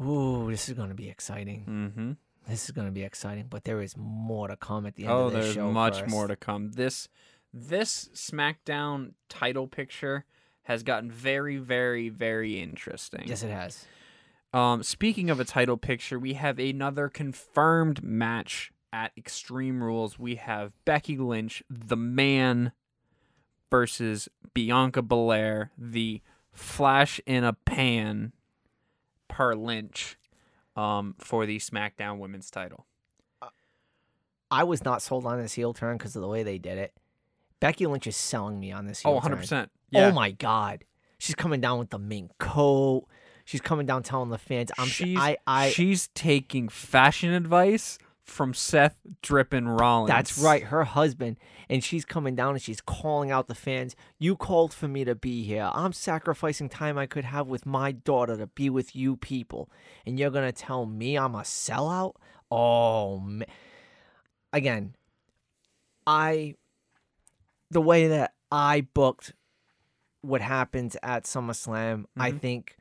Ooh, 0.02 0.50
this 0.50 0.68
is 0.70 0.76
gonna 0.76 0.94
be 0.96 1.10
exciting. 1.10 1.66
Mm-hmm. 1.68 2.12
This 2.50 2.66
is 2.66 2.72
gonna 2.72 2.92
be 2.92 3.04
exciting. 3.04 3.48
But 3.50 3.64
there 3.66 3.82
is 3.82 3.96
more 3.98 4.48
to 4.48 4.56
come 4.56 4.86
at 4.86 4.96
the 4.96 5.04
end 5.04 5.12
Oh, 5.14 5.26
of 5.28 5.34
this 5.34 5.46
there's 5.46 5.56
show. 5.56 5.72
much 5.72 6.00
first. 6.02 6.10
more 6.12 6.28
to 6.28 6.36
come. 6.36 6.72
This 6.72 7.08
this 7.54 8.10
SmackDown 8.14 9.14
title 9.28 9.68
picture 9.68 10.26
has 10.64 10.84
gotten 10.84 11.12
very, 11.12 11.58
very, 11.58 12.08
very 12.08 12.62
interesting. 12.62 13.24
Yes, 13.28 13.44
it 13.44 13.52
has. 13.52 13.86
Um, 14.54 14.84
speaking 14.84 15.30
of 15.30 15.40
a 15.40 15.46
title 15.46 15.78
picture, 15.78 16.20
we 16.20 16.34
have 16.34 16.60
another 16.60 17.08
confirmed 17.08 18.04
match 18.04 18.72
at 18.92 19.12
Extreme 19.18 19.82
Rules. 19.84 20.20
We 20.20 20.36
have 20.36 20.74
Becky 20.84 21.18
Lynch, 21.18 21.64
the 21.70 21.96
man, 21.96 22.74
versus 23.70 24.28
Bianca 24.54 25.02
Belair, 25.02 25.72
the 25.78 26.22
flash 26.52 27.22
in 27.26 27.46
a 27.46 27.54
pan 27.54 28.34
per 29.30 29.56
Lynch, 29.56 30.18
um, 30.76 31.16
for 31.18 31.46
the 31.46 31.58
SmackDown 31.58 32.20
Women's 32.20 32.52
title. 32.52 32.86
I 34.54 34.66
was 34.66 34.84
not 34.84 35.02
sold 35.02 35.26
on 35.26 35.40
this 35.40 35.54
heel 35.54 35.74
turn 35.74 35.98
because 35.98 36.14
of 36.18 36.22
the 36.22 36.28
way 36.28 36.44
they 36.44 36.58
did 36.58 36.78
it. 36.78 36.94
Becky 37.62 37.86
Lynch 37.88 38.06
is 38.06 38.18
selling 38.18 38.60
me 38.60 38.74
on 38.74 38.86
this 38.86 39.00
heel 39.00 39.14
Oh, 39.24 39.26
turn. 39.26 39.38
100%. 39.38 39.70
Yeah. 39.92 40.08
Oh 40.08 40.12
my 40.12 40.32
god. 40.32 40.84
She's 41.20 41.36
coming 41.36 41.62
down 41.62 41.80
with 41.80 41.90
the 41.92 42.00
mink 42.00 42.32
coat. 42.38 43.06
She's 43.52 43.60
coming 43.62 43.86
down 43.86 44.02
telling 44.04 44.30
the 44.30 44.38
fans 44.38 44.72
I'm 44.78 44.88
she's, 44.88 45.18
I 45.20 45.36
I 45.46 45.72
she's 45.72 46.08
taking 46.16 46.70
fashion 46.70 47.34
advice 47.34 47.98
from 48.24 48.54
Seth 48.54 48.98
Drippin 49.22 49.68
Rollins. 49.68 50.08
That's 50.08 50.38
right, 50.38 50.64
her 50.64 50.86
husband. 50.86 51.36
And 51.70 51.84
she's 51.84 52.06
coming 52.06 52.34
down 52.34 52.52
and 52.54 52.62
she's 52.62 52.80
calling 52.80 53.30
out 53.30 53.48
the 53.50 53.56
fans. 53.56 53.94
You 54.20 54.38
called 54.38 54.74
for 54.74 54.88
me 54.88 55.04
to 55.04 55.16
be 55.16 55.44
here. 55.44 55.70
I'm 55.74 55.92
sacrificing 55.92 56.70
time 56.70 56.98
I 56.98 57.08
could 57.08 57.26
have 57.26 57.48
with 57.48 57.66
my 57.66 57.92
daughter 57.92 58.38
to 58.38 58.48
be 58.48 58.70
with 58.70 58.96
you 58.96 59.18
people. 59.18 59.70
And 60.06 60.18
you're 60.18 60.30
going 60.32 60.46
to 60.50 60.54
tell 60.54 60.86
me 60.86 61.18
I'm 61.18 61.36
a 61.36 61.40
sellout? 61.42 62.14
Oh, 62.50 63.20
man. 63.20 63.48
Again, 64.54 64.96
I, 66.08 66.56
the 67.70 67.82
way 67.82 68.08
that 68.08 68.34
I 68.50 68.88
booked 68.94 69.34
what 70.22 70.40
happens 70.42 70.96
at 71.04 71.24
SummerSlam, 71.26 72.06
I 72.16 72.32
Mhm. 72.32 72.40
think 72.40 72.78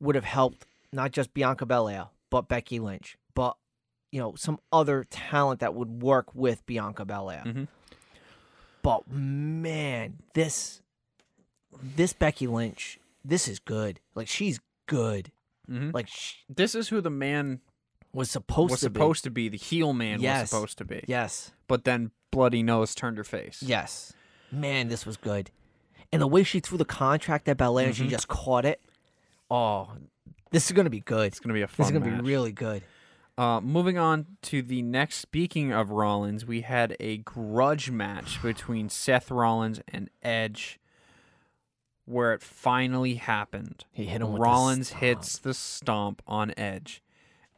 would 0.00 0.14
have 0.14 0.24
helped 0.24 0.66
not 0.92 1.10
just 1.12 1.32
Bianca 1.34 1.66
Belair, 1.66 2.08
but 2.30 2.48
Becky 2.48 2.78
Lynch, 2.78 3.16
but 3.34 3.56
you 4.12 4.20
know 4.20 4.34
some 4.36 4.58
other 4.72 5.04
talent 5.10 5.60
that 5.60 5.74
would 5.74 6.02
work 6.02 6.34
with 6.34 6.64
Bianca 6.66 7.04
Belair. 7.04 7.42
Mhm. 7.44 7.68
But 8.82 9.10
man, 9.10 10.18
this 10.34 10.80
this 11.82 12.12
Becky 12.12 12.46
Lynch, 12.46 12.98
this 13.24 13.48
is 13.48 13.58
good. 13.58 14.00
Like 14.14 14.28
she's 14.28 14.60
good. 14.86 15.32
Mhm. 15.68 15.92
Like 15.92 16.08
she 16.08 16.36
This 16.48 16.74
is 16.74 16.88
who 16.88 17.00
the 17.00 17.10
man 17.10 17.60
was 18.12 18.30
supposed 18.30 18.70
was 18.70 18.80
to 18.80 18.84
supposed 18.86 19.24
to 19.24 19.30
be. 19.30 19.48
The 19.48 19.58
heel 19.58 19.92
man 19.92 20.20
Yes. 20.20 20.42
was 20.42 20.50
supposed 20.50 20.78
to 20.78 20.84
be. 20.84 20.96
be. 21.00 21.04
Yes. 21.08 21.52
But 21.68 21.84
then 21.84 22.12
Bloody 22.30 22.62
Nose 22.62 22.94
turned 22.94 23.18
her 23.18 23.24
face. 23.24 23.62
Yes. 23.62 24.12
Man, 24.52 24.88
this 24.88 25.04
was 25.04 25.16
good. 25.16 25.50
And 26.12 26.22
the 26.22 26.26
way 26.28 26.44
she 26.44 26.60
threw 26.60 26.78
the 26.78 26.84
contract 26.84 27.48
at 27.48 27.56
Belair 27.58 27.88
and 27.88 27.96
she 27.96 28.06
just 28.06 28.28
caught 28.28 28.64
it. 28.64 28.80
Oh, 29.50 29.88
this 30.50 30.66
is 30.66 30.72
gonna 30.72 30.90
be 30.90 31.00
good. 31.00 31.26
It's 31.28 31.40
gonna 31.40 31.54
be 31.54 31.62
a 31.62 31.68
fun 31.68 31.84
This 31.84 31.86
is 31.88 31.92
gonna 31.98 32.10
match. 32.12 32.22
be 32.24 32.28
really 32.30 32.52
good. 32.52 32.82
Uh, 33.38 33.60
moving 33.60 33.98
on 33.98 34.26
to 34.42 34.62
the 34.62 34.80
next. 34.82 35.16
Speaking 35.16 35.70
of 35.72 35.90
Rollins, 35.90 36.46
we 36.46 36.62
had 36.62 36.96
a 37.00 37.18
grudge 37.18 37.90
match 37.90 38.40
between 38.42 38.88
Seth 38.88 39.30
Rollins 39.30 39.80
and 39.88 40.08
Edge, 40.22 40.80
where 42.06 42.32
it 42.32 42.42
finally 42.42 43.14
happened. 43.16 43.84
He 43.92 44.06
hit 44.06 44.22
him 44.22 44.28
with 44.28 44.36
the 44.36 44.40
Rollins 44.42 44.88
stomp. 44.88 45.00
hits 45.02 45.38
the 45.38 45.52
stomp 45.54 46.22
on 46.26 46.54
Edge, 46.56 47.02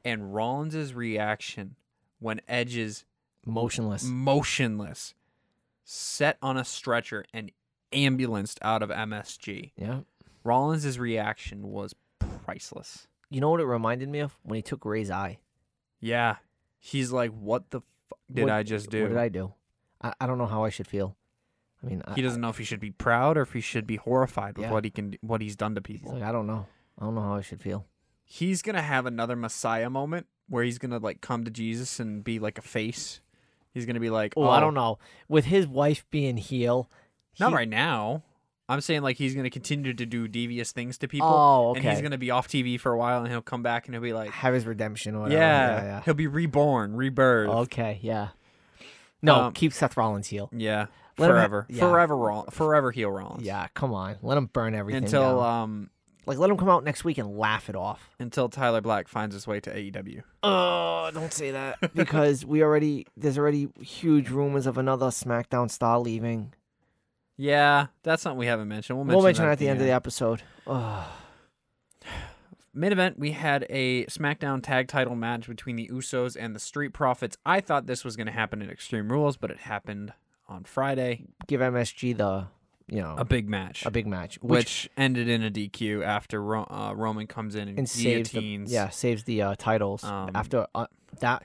and 0.05 0.35
Rollins's 0.35 0.95
reaction 0.95 1.77
when 2.19 2.41
Edge 2.49 2.75
is 2.77 3.05
motionless. 3.47 4.03
motionless, 4.05 5.15
set 5.85 6.39
on 6.43 6.57
a 6.57 6.65
stretcher, 6.65 7.25
and 7.33 7.53
ambulanced 7.93 8.59
out 8.63 8.83
of 8.83 8.91
MSG. 8.91 9.71
Yeah. 9.77 10.01
Rollins' 10.49 10.99
reaction 10.99 11.69
was 11.69 11.95
priceless. 12.45 13.07
You 13.31 13.41
know 13.41 13.51
what 13.51 13.61
it 13.61 13.67
reminded 13.67 14.09
me 14.09 14.21
of 14.21 14.39
when 14.43 14.57
he 14.57 14.63
took 14.63 14.85
Rey's 14.85 15.11
eye. 15.11 15.39
Yeah. 16.01 16.37
He's 16.79 17.13
like, 17.13 17.31
what 17.33 17.71
the 17.71 17.81
fuck 18.09 18.19
did 18.33 18.45
What- 18.45 18.53
I 18.53 18.63
just 18.63 18.89
do? 18.91 19.03
What 19.03 19.09
did 19.11 19.19
I 19.19 19.29
do? 19.29 19.53
I, 20.01 20.15
I 20.21 20.27
don't 20.27 20.39
know 20.39 20.47
how 20.47 20.65
I 20.65 20.71
should 20.71 20.87
feel. 20.87 21.17
I 21.83 21.87
mean, 21.87 22.03
I, 22.07 22.15
he 22.15 22.23
doesn't 22.23 22.41
know 22.41 22.49
if 22.49 22.59
he 22.59 22.65
should 22.65 22.81
be 22.81 22.91
proud 22.91 23.37
or 23.37 23.43
if 23.43 23.53
he 23.53 23.61
should 23.61 23.87
be 23.87 23.97
horrified 23.97 24.57
with 24.57 24.67
Yeah. 24.67 24.73
what 24.73 24.85
he 24.85 24.91
can 24.91 25.17
what 25.21 25.41
he's 25.41 25.55
done 25.57 25.75
to 25.75 25.81
people. 25.83 26.13
like, 26.15 26.23
I 26.23 26.33
don't 26.33 26.47
know. 26.47 26.67
I 26.99 27.05
don't 27.05 27.15
know 27.15 27.21
how 27.21 27.35
I 27.35 27.41
should 27.43 27.61
feel. 27.61 27.85
He's 28.25 28.63
gonna 28.63 28.83
have 28.83 29.07
another 29.07 29.37
Messiah 29.37 29.89
moment 29.91 30.27
where 30.49 30.65
he's 30.65 30.79
gonna 30.79 30.99
like 30.99 31.21
come 31.21 31.45
to 31.45 31.51
Jesus 31.51 32.01
and 32.01 32.25
be 32.25 32.39
like 32.39 32.59
a 32.59 32.63
face. 32.63 33.21
He's 33.75 33.87
gonna 33.87 34.01
be 34.01 34.11
like, 34.11 34.35
Oh, 34.37 34.45
I 34.49 34.59
oh. 34.59 34.61
don't 34.61 34.75
know. 34.75 34.99
With 35.29 35.45
his 35.45 35.67
wife 35.69 36.05
being 36.11 36.37
heel, 36.37 36.91
Not 37.39 37.51
he- 37.51 37.55
right 37.57 37.69
now. 37.69 38.23
I'm 38.69 38.81
saying 38.83 39.03
like 39.03 39.17
he's 39.17 39.35
gonna 39.35 39.51
continue 39.51 39.95
to 39.95 40.05
do 40.07 40.29
devious 40.29 40.73
things 40.73 40.99
to 40.99 41.09
people. 41.09 41.29
Oh, 41.29 41.71
okay. 41.71 41.81
And 41.81 41.89
he's 41.91 42.03
gonna 42.03 42.19
be 42.19 42.31
off 42.31 42.49
TV 42.49 42.79
for 42.79 42.93
a 42.93 42.99
while, 42.99 43.21
and 43.23 43.29
he'll 43.29 43.41
come 43.41 43.63
back 43.63 43.87
and 43.87 43.95
he'll 43.95 44.03
be 44.03 44.13
like, 44.13 44.31
have 44.31 44.53
his 44.55 44.67
redemption 44.67 45.15
or 45.15 45.23
whatever. 45.23 45.41
yeah, 45.41 45.83
yeah, 45.85 46.03
he'll 46.05 46.15
be 46.15 46.27
reborn, 46.27 46.95
rebirth. 46.95 47.49
Okay, 47.49 47.99
yeah. 48.03 48.29
No, 49.23 49.35
Um, 49.47 49.53
keep 49.53 49.73
Seth 49.73 49.97
Rollins 49.97 50.29
heel. 50.29 50.49
Yeah, 50.53 50.87
Let 51.17 51.29
ha- 51.29 51.35
forever, 51.37 51.67
yeah. 51.69 51.81
forever, 51.81 52.17
Roll- 52.17 52.47
forever 52.51 52.91
heel 52.93 53.11
Rollins. 53.11 53.43
Yeah, 53.43 53.67
come 53.75 53.93
on. 53.95 54.17
Let 54.23 54.39
him 54.39 54.47
burn 54.47 54.75
everything 54.75 55.05
until 55.05 55.41
down. 55.41 55.63
um 55.63 55.91
like, 56.27 56.37
let 56.37 56.51
him 56.51 56.59
come 56.59 56.69
out 56.69 56.85
next 56.85 57.05
week 57.05 57.17
and 57.17 57.39
laugh 57.39 57.71
it 57.71 57.75
off. 57.75 58.11
until 58.19 58.51
Tyler 58.51 58.83
Black 58.83 59.09
finds 59.09 59.35
his 59.35 59.47
way 59.47 59.61
to 59.61 59.71
AEW. 59.75 60.23
Oh, 60.43 61.11
don't 61.15 61.33
say 61.33 61.53
that 61.53 61.95
because 61.95 62.45
we 62.45 62.63
already 62.63 63.07
there's 63.17 63.39
already 63.39 63.71
huge 63.81 64.29
rumors 64.29 64.67
of 64.67 64.77
another 64.77 65.07
SmackDown 65.07 65.71
star 65.71 65.99
leaving. 65.99 66.53
Yeah, 67.39 67.87
that's 68.03 68.23
something 68.23 68.39
we 68.39 68.47
haven't 68.47 68.69
mentioned. 68.69 68.99
We'll 68.99 69.05
mention, 69.05 69.17
We'll 69.17 69.25
mention 69.25 69.45
that 69.45 69.51
it 69.51 69.53
at 69.53 69.59
the 69.61 69.69
end 69.69 69.81
of 69.81 69.87
the 69.87 69.93
episode. 69.93 70.43
Oh, 70.67 71.09
Main 72.75 72.93
event, 72.93 73.19
we 73.19 73.31
had 73.31 73.65
a 73.71 74.05
SmackDown 74.07 74.63
tag 74.63 74.89
title 74.89 75.15
match 75.15 75.49
between 75.49 75.77
the 75.77 75.89
Usos 75.89 76.37
and 76.39 76.55
the 76.55 76.61
Street 76.61 76.93
Profits. 76.93 77.37
I 77.47 77.61
thought 77.61 77.87
this 77.87 78.05
was 78.05 78.17
going 78.17 78.27
to 78.27 78.33
happen 78.33 78.61
in 78.61 78.69
Extreme 78.71 79.11
Rules, 79.11 79.37
but 79.37 79.51
it 79.51 79.59
happened 79.59 80.13
on 80.49 80.65
Friday. 80.65 81.27
give 81.47 81.61
MSG 81.61 82.17
the 82.17 82.47
you 82.89 83.01
know 83.03 83.15
a 83.19 83.25
big 83.25 83.49
match, 83.49 83.87
a 83.87 83.91
big 83.91 84.07
match, 84.07 84.39
which, 84.43 84.51
which, 84.51 84.91
ended 84.97 85.29
in 85.29 85.45
a 85.45 85.51
DQ 85.51 86.05
after 86.05 86.43
Ro- 86.43 86.67
uh, 86.69 86.93
Roman 86.97 87.27
comes 87.27 87.55
in 87.55 87.69
and, 87.69 87.79
and 87.79 87.89
saves 87.89 88.31
the 88.31 88.65
yeah 88.67 88.89
saves 88.89 89.25
the 89.25 89.43
uh, 89.43 89.55
titles 89.59 90.03
Um, 90.05 90.31
after 90.35 90.67
uh, 90.75 90.87
that 91.21 91.45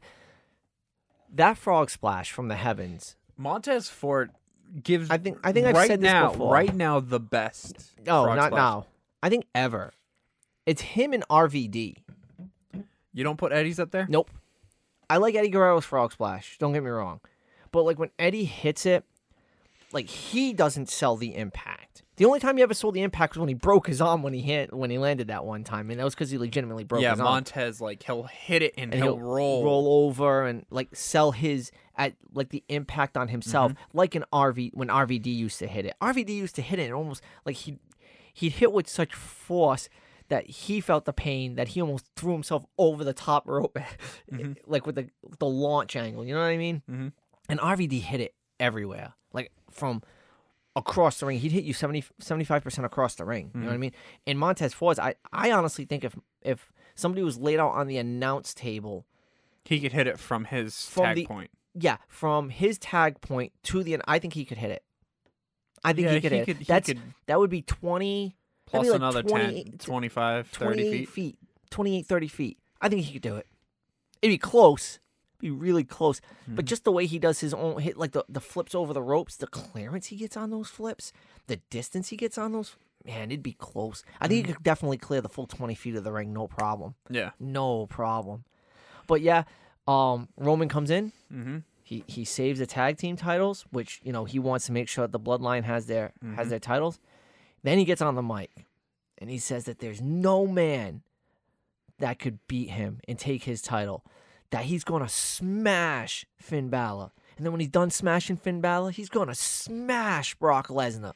that 1.33 1.57
frog 1.57 1.89
splash 1.89 2.31
from 2.31 2.47
the 2.47 2.55
heavens. 2.55 3.15
Montez 3.37 3.89
Ford 3.89 4.31
gives. 4.81 5.09
I 5.09 5.17
think 5.17 5.39
I 5.43 5.51
think 5.51 5.67
I've 5.67 5.75
right 5.75 5.87
said 5.87 5.99
this 5.99 6.05
now, 6.05 6.31
before. 6.31 6.53
right 6.53 6.73
now, 6.73 6.99
the 6.99 7.19
best. 7.19 7.91
Oh, 7.99 8.03
no, 8.05 8.23
frog 8.23 8.37
not 8.37 8.47
splash. 8.47 8.59
now. 8.59 8.85
I 9.21 9.29
think 9.29 9.45
ever. 9.53 9.93
It's 10.65 10.81
him 10.81 11.13
and 11.13 11.27
RVD. 11.29 11.97
You 13.13 13.23
don't 13.23 13.37
put 13.37 13.51
Eddie's 13.51 13.79
up 13.79 13.91
there. 13.91 14.07
Nope. 14.09 14.29
I 15.09 15.17
like 15.17 15.35
Eddie 15.35 15.49
Guerrero's 15.49 15.85
frog 15.85 16.11
splash. 16.13 16.57
Don't 16.57 16.73
get 16.73 16.81
me 16.83 16.89
wrong, 16.89 17.19
but 17.71 17.83
like 17.83 17.99
when 17.99 18.09
Eddie 18.17 18.45
hits 18.45 18.85
it, 18.85 19.03
like 19.91 20.07
he 20.07 20.53
doesn't 20.53 20.89
sell 20.89 21.15
the 21.15 21.35
impact. 21.35 21.92
The 22.15 22.25
only 22.25 22.39
time 22.39 22.57
he 22.57 22.63
ever 22.63 22.73
sold 22.75 22.93
the 22.93 23.01
impact 23.01 23.33
was 23.33 23.39
when 23.39 23.47
he 23.49 23.55
broke 23.55 23.87
his 23.87 23.99
arm 23.99 24.21
when 24.21 24.33
he 24.33 24.41
hit 24.41 24.71
when 24.73 24.89
he 24.91 24.97
landed 24.99 25.27
that 25.29 25.45
one 25.45 25.63
time, 25.63 25.89
and 25.89 25.99
that 25.99 26.03
was 26.03 26.13
because 26.13 26.29
he 26.29 26.37
legitimately 26.37 26.83
broke 26.83 27.01
yeah, 27.01 27.11
his 27.11 27.19
arm. 27.19 27.29
Montez 27.29 27.81
like 27.81 28.03
he'll 28.03 28.23
hit 28.23 28.61
it 28.61 28.73
and, 28.77 28.93
and 28.93 29.03
he'll, 29.03 29.17
roll. 29.19 29.63
roll 29.63 30.05
over 30.07 30.43
and 30.45 30.65
like 30.69 30.95
sell 30.95 31.31
his 31.31 31.71
at 31.97 32.13
like 32.33 32.49
the 32.49 32.63
impact 32.69 33.17
on 33.17 33.29
himself, 33.29 33.71
Mm-hmm. 33.73 33.97
like 33.97 34.15
an 34.15 34.25
RV 34.31 34.71
when 34.73 34.89
RVD 34.89 35.25
used 35.35 35.57
to 35.59 35.67
hit 35.67 35.85
it. 35.85 35.93
RVD 36.01 36.29
used 36.29 36.55
to 36.55 36.61
hit 36.61 36.77
it 36.79 36.83
and 36.83 36.93
almost 36.93 37.23
like 37.45 37.55
he 37.55 37.79
he'd 38.33 38.53
hit 38.53 38.71
with 38.71 38.87
such 38.87 39.13
force 39.13 39.89
that 40.29 40.47
he 40.47 40.79
felt 40.81 41.05
the 41.05 41.13
pain 41.13 41.55
that 41.55 41.69
he 41.69 41.81
almost 41.81 42.05
threw 42.15 42.31
himself 42.33 42.63
over 42.77 43.03
the 43.03 43.13
top 43.13 43.47
rope, 43.47 43.77
Mm-hmm. 44.31 44.53
like 44.67 44.85
with 44.85 44.95
the 44.95 45.09
the 45.39 45.47
launch 45.47 45.95
angle. 45.95 46.23
You 46.25 46.33
know 46.35 46.39
what 46.41 46.45
I 46.47 46.57
mean? 46.57 46.81
Mm-hmm. 46.89 47.07
And 47.49 47.59
RVD 47.59 48.01
hit 48.01 48.21
it 48.21 48.33
everywhere, 48.59 49.13
like 49.33 49.51
from 49.71 50.01
across 50.75 51.19
the 51.19 51.25
ring. 51.25 51.39
He'd 51.39 51.51
hit 51.51 51.63
you 51.63 51.73
75 51.73 52.63
percent 52.63 52.85
across 52.85 53.15
the 53.15 53.25
ring. 53.25 53.51
You 53.53 53.59
know 53.59 53.65
Mm-hmm. 53.65 53.67
what 53.67 53.73
I 53.73 53.77
mean? 53.77 53.91
And 54.27 54.39
Montez 54.39 54.73
Ford, 54.73 54.99
I 54.99 55.15
I 55.31 55.51
honestly 55.51 55.85
think 55.85 56.03
if 56.03 56.15
if 56.41 56.71
somebody 56.95 57.21
was 57.23 57.37
laid 57.37 57.59
out 57.59 57.71
on 57.71 57.87
the 57.87 57.97
announce 57.97 58.53
table 58.53 59.05
He 59.65 59.79
could 59.79 59.91
hit 59.93 60.07
it 60.07 60.19
from 60.19 60.45
his 60.45 60.85
From 60.85 61.05
tag 61.05 61.15
the- 61.17 61.25
point. 61.27 61.51
yeah, 61.73 61.97
from 62.07 62.49
his 62.49 62.77
tag 62.77 63.21
point 63.21 63.53
to 63.63 63.83
the 63.83 63.93
end, 63.93 64.03
I 64.07 64.19
think 64.19 64.33
he 64.33 64.45
could 64.45 64.57
hit 64.57 64.71
it. 64.71 64.83
I 65.83 65.93
think 65.93 66.05
yeah, 66.07 66.13
he 66.13 66.21
could 66.21 66.31
hit. 66.31 66.45
could, 66.45 66.61
it. 66.61 66.67
That's 66.67 66.87
he 66.87 66.93
could 66.95 67.03
that 67.27 67.39
would 67.39 67.49
be 67.49 67.61
20 67.61 68.35
plus 68.65 68.83
be 68.83 68.89
like 68.89 68.95
another 68.97 69.21
20 69.23 69.63
10, 69.65 69.77
25, 69.79 70.47
30 70.47 70.65
28 70.65 71.09
feet. 71.09 71.37
28 71.69 72.05
30 72.05 72.27
feet. 72.27 72.57
I 72.81 72.89
think 72.89 73.01
he 73.01 73.13
could 73.13 73.21
do 73.21 73.35
it. 73.35 73.47
It'd 74.21 74.33
be 74.33 74.37
close. 74.37 74.99
Be 75.43 75.51
really 75.51 75.83
close. 75.83 76.19
Mm-hmm. 76.21 76.55
But 76.55 76.65
just 76.65 76.83
the 76.85 76.91
way 76.91 77.05
he 77.05 77.19
does 77.19 77.39
his 77.41 77.53
own 77.53 77.79
hit 77.81 77.97
like 77.97 78.13
the, 78.13 78.23
the 78.29 78.39
flips 78.41 78.73
over 78.73 78.93
the 78.93 79.01
ropes, 79.01 79.35
the 79.35 79.47
clearance 79.47 80.07
he 80.07 80.15
gets 80.15 80.35
on 80.37 80.49
those 80.51 80.69
flips, 80.69 81.11
the 81.47 81.57
distance 81.69 82.09
he 82.09 82.15
gets 82.17 82.37
on 82.37 82.53
those, 82.53 82.75
man, 83.05 83.29
it'd 83.31 83.43
be 83.43 83.53
close. 83.53 84.03
I 84.21 84.27
think 84.27 84.43
Mm-hmm. 84.43 84.47
he 84.47 84.53
could 84.55 84.63
definitely 84.63 84.97
clear 84.97 85.21
the 85.21 85.29
full 85.29 85.45
20 85.47 85.75
feet 85.75 85.95
of 85.95 86.03
the 86.05 86.11
ring, 86.13 86.31
no 86.33 86.47
problem. 86.47 86.95
Yeah. 87.09 87.31
No 87.39 87.85
problem. 87.87 88.45
But 89.07 89.19
yeah, 89.21 89.43
um 89.87 90.29
Roman 90.37 90.69
comes 90.69 90.89
in, 90.89 91.11
Mm-hmm. 91.33 91.57
he 91.83 92.03
he 92.07 92.23
saves 92.23 92.59
the 92.59 92.65
tag 92.65 92.97
team 92.97 93.17
titles, 93.17 93.65
which 93.71 93.99
you 94.03 94.13
know 94.13 94.23
he 94.25 94.39
wants 94.39 94.65
to 94.67 94.71
make 94.71 94.87
sure 94.87 95.05
that 95.05 95.11
the 95.11 95.19
Bloodline 95.19 95.63
has 95.65 95.87
their 95.87 96.13
has 96.37 96.49
their 96.49 96.59
titles. 96.59 96.99
Then 97.63 97.77
he 97.77 97.83
gets 97.85 98.01
on 98.01 98.15
the 98.15 98.21
mic, 98.23 98.51
and 99.17 99.29
he 99.29 99.37
says 99.39 99.65
that 99.65 99.79
there's 99.79 100.01
no 100.01 100.47
man 100.47 101.01
that 101.99 102.19
could 102.19 102.39
beat 102.47 102.69
him 102.69 102.99
and 103.07 103.19
take 103.19 103.43
his 103.43 103.61
title. 103.61 104.03
That 104.53 104.65
he's 104.65 104.83
gonna 104.83 105.09
smash 105.09 106.25
Finn 106.37 106.69
Balor, 106.69 107.09
and 107.37 107.43
then 107.45 107.51
when 107.51 107.59
he's 107.59 107.69
done 107.69 107.89
smashing 107.89 108.37
Finn 108.37 108.61
Balor, 108.61 108.91
he's 108.91 109.09
gonna 109.09 109.33
smash 109.33 110.35
Brock 110.35 110.67
Lesnar. 110.67 111.13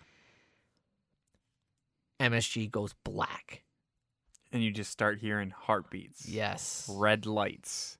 MSG 2.19 2.71
goes 2.71 2.95
black. 3.03 3.61
And 4.51 4.63
you 4.63 4.71
just 4.71 4.89
start 4.91 5.19
hearing 5.19 5.51
heartbeats. 5.51 6.27
Yes. 6.27 6.89
Red 6.91 7.27
lights. 7.27 7.99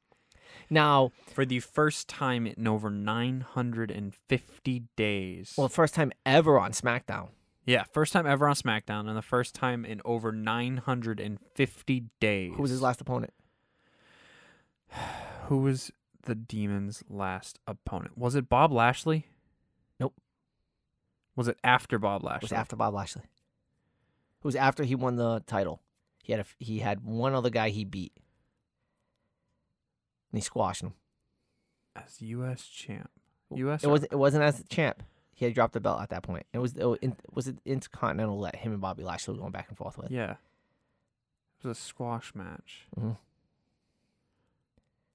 Now, 0.72 1.12
For 1.34 1.46
the 1.46 1.60
first 1.60 2.08
time 2.10 2.48
in 2.48 2.68
over 2.68 2.90
950 2.90 4.84
days. 4.96 5.54
well, 5.56 5.70
first 5.70 5.94
time 5.94 6.12
ever 6.26 6.60
on 6.60 6.72
SmackDown. 6.72 7.28
yeah, 7.64 7.84
first 7.92 8.12
time 8.12 8.26
ever 8.26 8.48
on 8.48 8.56
SmackDown, 8.56 9.08
and 9.08 9.16
the 9.16 9.22
first 9.22 9.54
time 9.54 9.86
in 9.86 10.02
over 10.04 10.32
950 10.32 12.04
days. 12.20 12.54
Who 12.56 12.62
was 12.64 12.72
his 12.72 12.82
last 12.82 13.02
opponent? 13.02 13.34
Who 15.48 15.58
was 15.60 15.92
the 16.24 16.36
Demon's 16.36 17.04
last 17.10 17.60
opponent? 17.68 18.18
Was 18.18 18.36
it 18.36 18.50
Bob 18.50 18.72
Lashley? 18.72 19.28
Nope. 20.00 20.14
Was 21.36 21.48
it 21.48 21.58
after 21.64 21.98
Bob 22.00 22.24
It 22.24 22.26
Lashley? 22.26 22.46
was 22.46 22.52
after 22.54 22.76
Bob 22.76 22.94
Lashley. 22.94 23.24
It 23.24 24.44
was 24.44 24.56
after 24.56 24.84
he 24.84 24.96
won 24.96 25.16
the 25.16 25.42
title. 25.48 25.82
He 26.24 26.34
had 26.34 26.42
a, 26.42 26.46
he 26.60 26.80
had 26.80 27.04
one 27.06 27.34
other 27.34 27.50
guy 27.50 27.70
he 27.70 27.86
beat, 27.86 28.12
and 30.32 30.38
he 30.38 30.42
squashed 30.42 30.82
him. 30.84 30.94
As 31.96 32.22
U.S. 32.22 32.66
champ. 32.68 33.10
U.S. 33.56 33.84
It 33.84 33.88
was 33.88 34.04
it 34.04 34.16
wasn't 34.16 34.44
as 34.44 34.64
champ. 34.70 35.02
He 35.34 35.46
had 35.46 35.54
dropped 35.54 35.74
the 35.74 35.80
belt 35.80 36.02
at 36.02 36.10
that 36.10 36.24
point. 36.24 36.46
It 36.54 36.58
was 36.60 36.76
it 36.76 36.86
was, 37.34 37.48
it 37.48 37.58
Intercontinental 37.66 38.42
that 38.42 38.58
him 38.58 38.74
and 38.74 38.82
Bobby 38.82 39.04
Lashley 39.04 39.34
were 39.36 39.40
going 39.40 39.52
back 39.52 39.68
and 39.70 39.78
forth 39.78 39.98
with. 39.98 40.12
Yeah. 40.12 40.32
It 41.64 41.68
was 41.68 41.78
a 41.78 41.82
squash 41.82 42.36
match. 42.36 42.88
Mhm. 43.00 43.18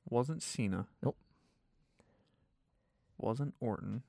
Wasn't 0.09 0.43
Cena. 0.43 0.87
Nope. 1.03 1.17
Wasn't 3.19 3.55
Orton. 3.61 4.03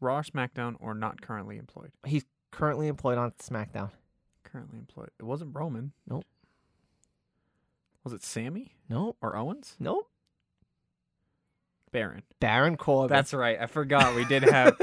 Raw, 0.00 0.20
SmackDown, 0.22 0.76
or 0.80 0.94
not 0.94 1.20
currently 1.22 1.56
employed? 1.56 1.92
He's 2.06 2.24
currently 2.50 2.88
employed 2.88 3.16
on 3.18 3.32
SmackDown. 3.32 3.90
Currently 4.44 4.78
employed. 4.78 5.10
It 5.18 5.24
wasn't 5.24 5.54
Roman. 5.54 5.92
Nope. 6.08 6.24
Was 8.04 8.12
it 8.12 8.22
Sammy 8.22 8.72
Nope. 8.88 9.16
or 9.22 9.34
Owens? 9.34 9.76
Nope. 9.80 10.08
Baron. 11.90 12.22
Baron 12.40 12.76
Corbin. 12.76 13.14
That's 13.16 13.32
right. 13.32 13.56
I 13.58 13.66
forgot 13.66 14.14
we 14.16 14.24
did 14.24 14.42
have. 14.42 14.76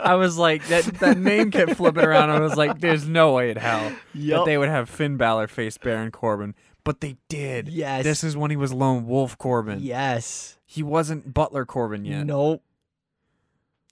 I 0.00 0.16
was 0.16 0.36
like 0.36 0.66
that. 0.66 0.84
That 0.98 1.16
name 1.16 1.52
kept 1.52 1.76
flipping 1.76 2.04
around. 2.04 2.30
I 2.30 2.40
was 2.40 2.56
like, 2.56 2.80
"There's 2.80 3.08
no 3.08 3.34
way 3.34 3.52
in 3.52 3.56
hell 3.56 3.92
that 4.14 4.44
they 4.44 4.58
would 4.58 4.68
have 4.68 4.90
Finn 4.90 5.16
Balor 5.16 5.46
face 5.46 5.78
Baron 5.78 6.10
Corbin." 6.10 6.56
But 6.86 7.00
they 7.02 7.16
did. 7.28 7.68
Yes. 7.68 8.04
This 8.04 8.22
is 8.24 8.36
when 8.36 8.50
he 8.52 8.56
was 8.56 8.72
Lone 8.72 9.06
Wolf 9.06 9.36
Corbin. 9.36 9.80
yes. 9.82 10.56
He 10.64 10.82
wasn't 10.82 11.34
Butler 11.34 11.64
Corbin 11.66 12.04
yet. 12.04 12.24
Nope. 12.26 12.62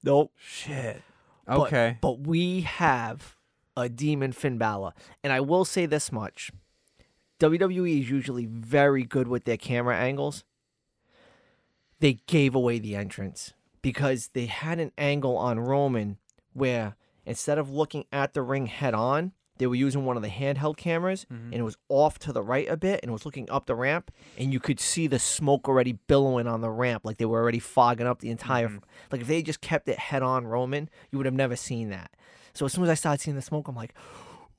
Nope. 0.03 0.33
Shit. 0.39 1.03
But- 1.47 1.59
Okay. 1.67 1.99
But 2.01 2.21
we 2.21 2.63
have 2.63 3.37
a 3.77 3.89
demon 3.89 4.31
Finn 4.33 4.57
Balor. 4.59 4.93
And 5.23 5.33
I 5.33 5.41
will 5.41 5.65
say 5.65 5.85
this 5.87 6.11
much 6.13 6.51
WWE 7.41 8.01
is 8.03 8.09
usually 8.11 8.47
very 8.47 9.03
good 9.03 9.27
with 9.29 9.45
their 9.45 9.57
camera 9.57 9.97
angles. 9.99 10.45
They 12.01 12.21
gave 12.27 12.55
away 12.55 12.79
the 12.79 12.95
entrance 12.97 13.53
because 13.83 14.29
they 14.29 14.47
had 14.47 14.79
an 14.79 14.93
angle 14.97 15.37
on 15.37 15.59
Roman 15.61 16.19
where 16.53 16.97
instead 17.27 17.59
of 17.59 17.71
looking 17.71 18.05
at 18.13 18.35
the 18.35 18.43
ring 18.43 18.67
head 18.67 18.95
on, 18.95 19.33
they 19.59 19.67
were 19.67 19.75
using 19.75 20.05
one 20.05 20.17
of 20.17 20.23
the 20.23 20.29
handheld 20.29 20.77
cameras 20.77 21.27
mm-hmm. 21.33 21.47
and 21.47 21.55
it 21.55 21.63
was 21.63 21.77
off 21.89 22.19
to 22.19 22.33
the 22.33 22.43
right 22.43 22.69
a 22.69 22.77
bit 22.77 23.01
and 23.03 23.11
it 23.11 23.13
was 23.13 23.25
looking 23.25 23.49
up 23.51 23.67
the 23.67 23.75
ramp 23.75 24.11
and 24.39 24.53
you 24.53 24.61
could 24.61 24.81
see 24.81 25.07
the 25.07 25.19
smoke 25.19 25.69
already 25.69 25.93
billowing 26.07 26.47
on 26.47 26.61
the 26.61 26.71
ramp 26.71 27.05
like 27.05 27.19
they 27.19 27.25
were 27.25 27.41
already 27.41 27.59
fogging 27.59 28.07
up 28.07 28.21
the 28.21 28.31
entire 28.31 28.69
mm-hmm. 28.69 28.79
like 29.13 29.21
if 29.21 29.27
they 29.27 29.43
just 29.43 29.61
kept 29.61 29.89
it 29.89 29.99
head 29.99 30.23
on 30.23 30.47
Roman, 30.47 30.89
you 31.11 31.19
would 31.19 31.27
have 31.27 31.35
never 31.35 31.57
seen 31.57 31.91
that. 31.91 32.11
So 32.53 32.67
as 32.67 32.73
soon 32.73 32.85
as 32.85 32.91
I 32.91 32.95
started 32.95 33.21
seeing 33.21 33.37
the 33.37 33.43
smoke, 33.43 33.69
I'm 33.69 33.75
like, 33.75 33.95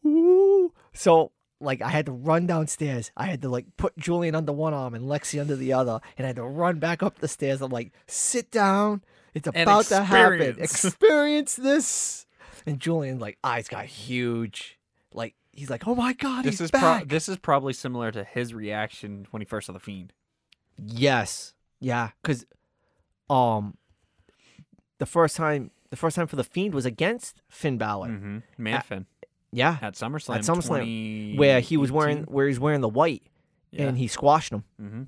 ooh. 0.06 0.74
So 0.94 1.32
like 1.62 1.82
I 1.82 1.90
had 1.90 2.06
to 2.08 2.12
run 2.12 2.48
downstairs. 2.48 3.12
I 3.16 3.26
had 3.26 3.42
to 3.44 3.50
like 3.50 3.66
put 3.78 3.98
Julian 3.98 4.36
under 4.36 4.52
one 4.52 4.74
arm 4.74 4.94
and 4.94 5.06
Lexi 5.06 5.40
under 5.40 5.56
the 5.56 5.74
other, 5.74 6.00
and 6.18 6.26
I 6.26 6.30
had 6.30 6.36
to 6.38 6.44
run 6.44 6.80
back 6.80 7.02
up 7.02 7.20
the 7.20 7.28
stairs. 7.28 7.62
I'm 7.62 7.72
like, 7.72 7.94
sit 8.08 8.52
down. 8.52 9.04
It's 9.34 9.48
about 9.48 9.86
to 9.86 10.04
happen. 10.04 10.42
experience. 10.42 10.58
Experience 10.86 11.56
this. 11.56 12.26
And 12.66 12.80
Julian 12.80 13.20
like 13.20 13.38
eyes 13.44 13.68
got 13.68 13.86
huge. 13.86 14.80
Like 15.16 15.34
he's 15.54 15.70
like, 15.70 15.88
oh 15.88 15.96
my 15.96 16.14
god, 16.14 16.44
This 16.46 16.56
he's 16.56 16.62
is 16.62 16.72
pro- 16.72 16.82
back. 16.82 17.08
this 17.08 17.28
is 17.30 17.38
probably 17.38 17.74
similar 17.74 18.12
to 18.12 18.24
his 18.24 18.54
reaction 18.54 19.28
when 19.32 19.42
he 19.42 19.46
first 19.46 19.68
saw 19.68 19.74
the 19.74 19.80
Fiend. 19.80 20.14
Yes. 20.78 21.54
Yeah, 21.80 22.10
cuz 22.24 22.46
um 23.30 23.78
the 25.00 25.06
first 25.06 25.36
time 25.36 25.72
the 25.90 25.96
first 25.96 26.16
time 26.16 26.28
for 26.28 26.36
the 26.36 26.44
Fiend 26.44 26.74
was 26.74 26.86
against 26.86 27.42
Finn 27.50 27.78
Balor. 27.78 28.10
Mm-hmm. 28.10 28.38
Man, 28.58 28.74
Uh, 28.78 28.82
Finn 28.82 29.06
Yeah. 29.52 29.78
at 29.82 29.94
SummerSlam. 29.96 30.36
At 30.36 30.42
SummerSlam, 30.42 31.38
where 31.38 31.60
he 31.62 31.78
was 31.78 31.92
wearing 31.92 32.24
where 32.24 32.48
he's 32.48 32.60
wearing 32.60 32.82
the 32.82 32.90
white 32.90 33.24
and 33.74 33.98
he 33.98 34.08
squashed 34.08 34.52
him. 34.52 34.64
Mm-hmm. 34.82 35.04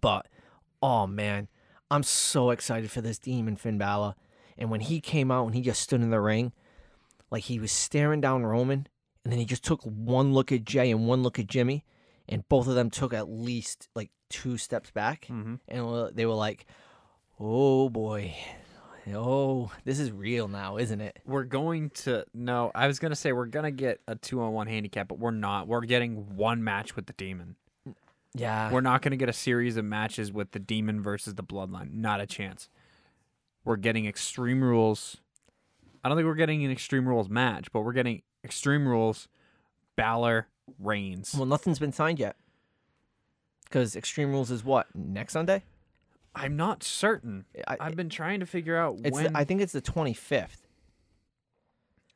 But 0.00 0.26
oh 0.82 1.06
man, 1.06 1.48
I'm 1.90 2.02
so 2.02 2.50
excited 2.50 2.90
for 2.90 3.00
this 3.00 3.18
demon 3.18 3.56
Finn 3.56 3.78
Balor. 3.78 4.14
And 4.56 4.70
when 4.70 4.80
he 4.80 5.00
came 5.00 5.30
out 5.30 5.46
and 5.46 5.54
he 5.54 5.60
just 5.62 5.80
stood 5.80 6.00
in 6.02 6.10
the 6.10 6.20
ring, 6.20 6.52
like 7.30 7.44
he 7.44 7.58
was 7.60 7.70
staring 7.70 8.20
down 8.20 8.44
Roman, 8.44 8.88
and 9.28 9.32
then 9.32 9.38
he 9.38 9.44
just 9.44 9.62
took 9.62 9.82
one 9.82 10.32
look 10.32 10.50
at 10.52 10.64
Jay 10.64 10.90
and 10.90 11.06
one 11.06 11.22
look 11.22 11.38
at 11.38 11.46
Jimmy, 11.46 11.84
and 12.28 12.48
both 12.48 12.66
of 12.66 12.74
them 12.74 12.88
took 12.88 13.12
at 13.12 13.28
least 13.28 13.88
like 13.94 14.10
two 14.30 14.56
steps 14.56 14.90
back, 14.90 15.26
Mm-hmm. 15.30 15.56
and 15.68 16.16
they 16.16 16.24
were 16.24 16.32
like, 16.34 16.64
"Oh 17.38 17.90
boy, 17.90 18.34
Oh, 19.10 19.70
this 19.84 19.98
is 19.98 20.12
real 20.12 20.48
now, 20.48 20.76
isn't 20.76 21.00
it? 21.00 21.18
We're 21.24 21.44
going 21.44 21.90
to 22.04 22.24
no. 22.34 22.70
I 22.74 22.86
was 22.86 22.98
gonna 22.98 23.16
say 23.16 23.32
we're 23.32 23.46
gonna 23.46 23.70
get 23.70 24.00
a 24.08 24.16
two 24.16 24.40
on 24.42 24.52
one 24.52 24.66
handicap, 24.66 25.08
but 25.08 25.18
we're 25.18 25.30
not. 25.30 25.66
We're 25.68 25.80
getting 25.82 26.36
one 26.36 26.62
match 26.64 26.94
with 26.96 27.06
the 27.06 27.14
demon. 27.14 27.56
Yeah. 28.34 28.70
We're 28.70 28.82
not 28.82 29.00
gonna 29.02 29.16
get 29.16 29.28
a 29.30 29.32
series 29.34 29.76
of 29.78 29.84
matches 29.86 30.30
with 30.32 30.50
the 30.52 30.58
demon 30.58 31.02
versus 31.02 31.34
the 31.34 31.42
bloodline. 31.42 31.92
Not 31.94 32.20
a 32.20 32.26
chance. 32.26 32.68
We're 33.64 33.76
getting 33.76 34.06
extreme 34.06 34.62
rules. 34.62 35.16
I 36.04 36.08
don't 36.08 36.16
think 36.18 36.26
we're 36.26 36.34
getting 36.34 36.64
an 36.64 36.70
extreme 36.70 37.08
rules 37.08 37.28
match, 37.30 37.72
but 37.72 37.80
we're 37.80 37.92
getting 37.94 38.22
extreme 38.48 38.88
rules. 38.88 39.28
Balor 39.96 40.46
Reigns. 40.78 41.34
well, 41.34 41.44
nothing's 41.44 41.78
been 41.78 41.92
signed 41.92 42.18
yet. 42.18 42.36
Because 43.64 43.94
Extreme 43.94 44.30
Rules 44.30 44.50
is 44.50 44.64
what 44.64 44.86
next 44.94 45.34
Sunday? 45.34 45.62
I'm 46.34 46.56
not 46.56 46.82
certain. 46.82 47.44
I, 47.66 47.76
I've 47.78 47.96
been 47.96 48.08
trying 48.08 48.40
to 48.40 48.46
figure 48.46 48.78
out 48.78 48.96
it's 49.04 49.14
when 49.14 49.32
the, 49.32 49.38
I 49.38 49.44
think 49.44 49.60
it's 49.60 49.72
the 49.72 49.82
twenty 49.82 50.14
fifth. 50.14 50.66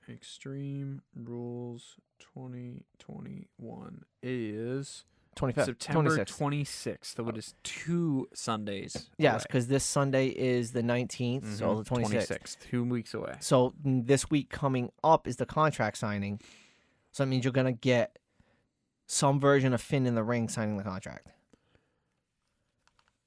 Extreme 0.08 1.02
Rules 1.14 1.96
2021 2.18 4.04
is 4.22 5.04
Twenty 5.34 5.54
fifth. 5.54 5.64
September 5.64 6.24
26th. 6.24 7.14
That 7.14 7.36
is 7.38 7.54
two 7.62 8.28
Sundays. 8.34 9.08
Yes, 9.16 9.34
away. 9.34 9.44
because 9.48 9.66
this 9.68 9.82
Sunday 9.84 10.26
is 10.28 10.72
the 10.72 10.82
19th, 10.82 11.56
so 11.56 11.76
Mhm, 11.76 11.84
the 11.84 11.90
26th. 11.90 12.58
two 12.60 12.84
weeks 12.84 13.14
away. 13.14 13.36
So 13.40 13.72
mm, 13.84 14.06
this 14.06 14.30
week 14.30 14.50
coming 14.50 14.92
up 15.02 15.26
is 15.26 15.36
the 15.36 15.46
contract 15.46 15.96
signing. 15.96 16.38
So 17.12 17.22
that 17.22 17.28
means 17.28 17.44
you're 17.44 17.52
gonna 17.52 17.72
get 17.72 18.18
some 19.06 19.40
version 19.40 19.72
of 19.72 19.80
Finn 19.80 20.06
in 20.06 20.14
the 20.14 20.22
ring 20.22 20.48
signing 20.48 20.76
the 20.76 20.84
contract. 20.84 21.28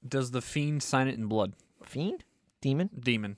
Does 0.06 0.30
the 0.30 0.40
Fiend 0.42 0.82
sign 0.82 1.08
it 1.08 1.16
in 1.18 1.26
blood? 1.26 1.54
Fiend? 1.84 2.24
Demon? 2.60 2.90
Demon. 2.98 3.36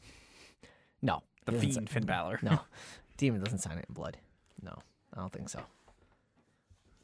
No. 1.00 1.22
The 1.46 1.52
Fiend, 1.52 1.88
Finn 1.88 2.04
Balor. 2.04 2.40
No. 2.42 2.60
Demon 3.16 3.42
doesn't 3.42 3.58
sign 3.60 3.78
it 3.78 3.86
in 3.88 3.94
blood. 3.94 4.18
No, 4.62 4.76
I 5.14 5.20
don't 5.20 5.32
think 5.32 5.48
so. 5.48 5.60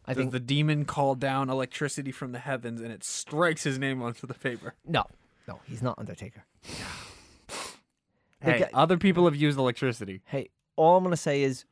I 0.07 0.13
Does 0.13 0.21
think 0.21 0.33
the 0.33 0.41
demon 0.41 0.85
call 0.85 1.15
down 1.15 1.49
electricity 1.49 2.13
from 2.13 2.33
the 2.33 2.39
heavens 2.39 2.81
and 2.81 2.93
it 2.93 3.03
strikes 3.05 3.63
his 3.65 3.79
name 3.79 4.03
onto 4.03 4.27
the 4.27 4.35
paper? 4.35 4.75
no, 4.87 5.05
no, 5.49 5.61
he's 5.67 5.83
not 5.83 5.99
Undertaker. 5.99 6.45
The 6.63 8.51
Hey, 8.53 8.59
guy- 8.61 8.71
other 8.75 8.99
people 8.99 9.25
have 9.25 9.35
used 9.37 9.59
electricity. 9.59 10.21
Hey, 10.27 10.51
all 10.77 10.97
I'm 10.99 11.05
gonna 11.05 11.17
say 11.17 11.43
is 11.43 11.65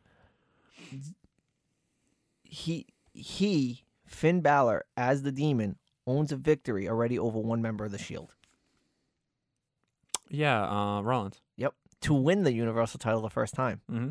he 2.42 2.86
he 3.12 3.84
Finn 4.06 4.40
Balor 4.40 4.84
as 4.96 5.22
the 5.22 5.32
demon 5.32 5.76
owns 6.06 6.32
a 6.32 6.36
victory 6.36 6.88
already 6.88 7.18
over 7.18 7.38
one 7.38 7.60
member 7.62 7.84
of 7.84 7.92
the 7.92 7.98
Shield 7.98 8.34
Yeah, 10.28 10.62
uh, 10.62 11.02
Rollins. 11.02 11.40
Yep, 11.56 11.74
to 12.02 12.14
win 12.14 12.42
the 12.44 12.52
Universal 12.52 12.98
title 12.98 13.20
the 13.20 13.28
first 13.30 13.54
time. 13.54 13.80
Mm-hmm. 13.90 14.10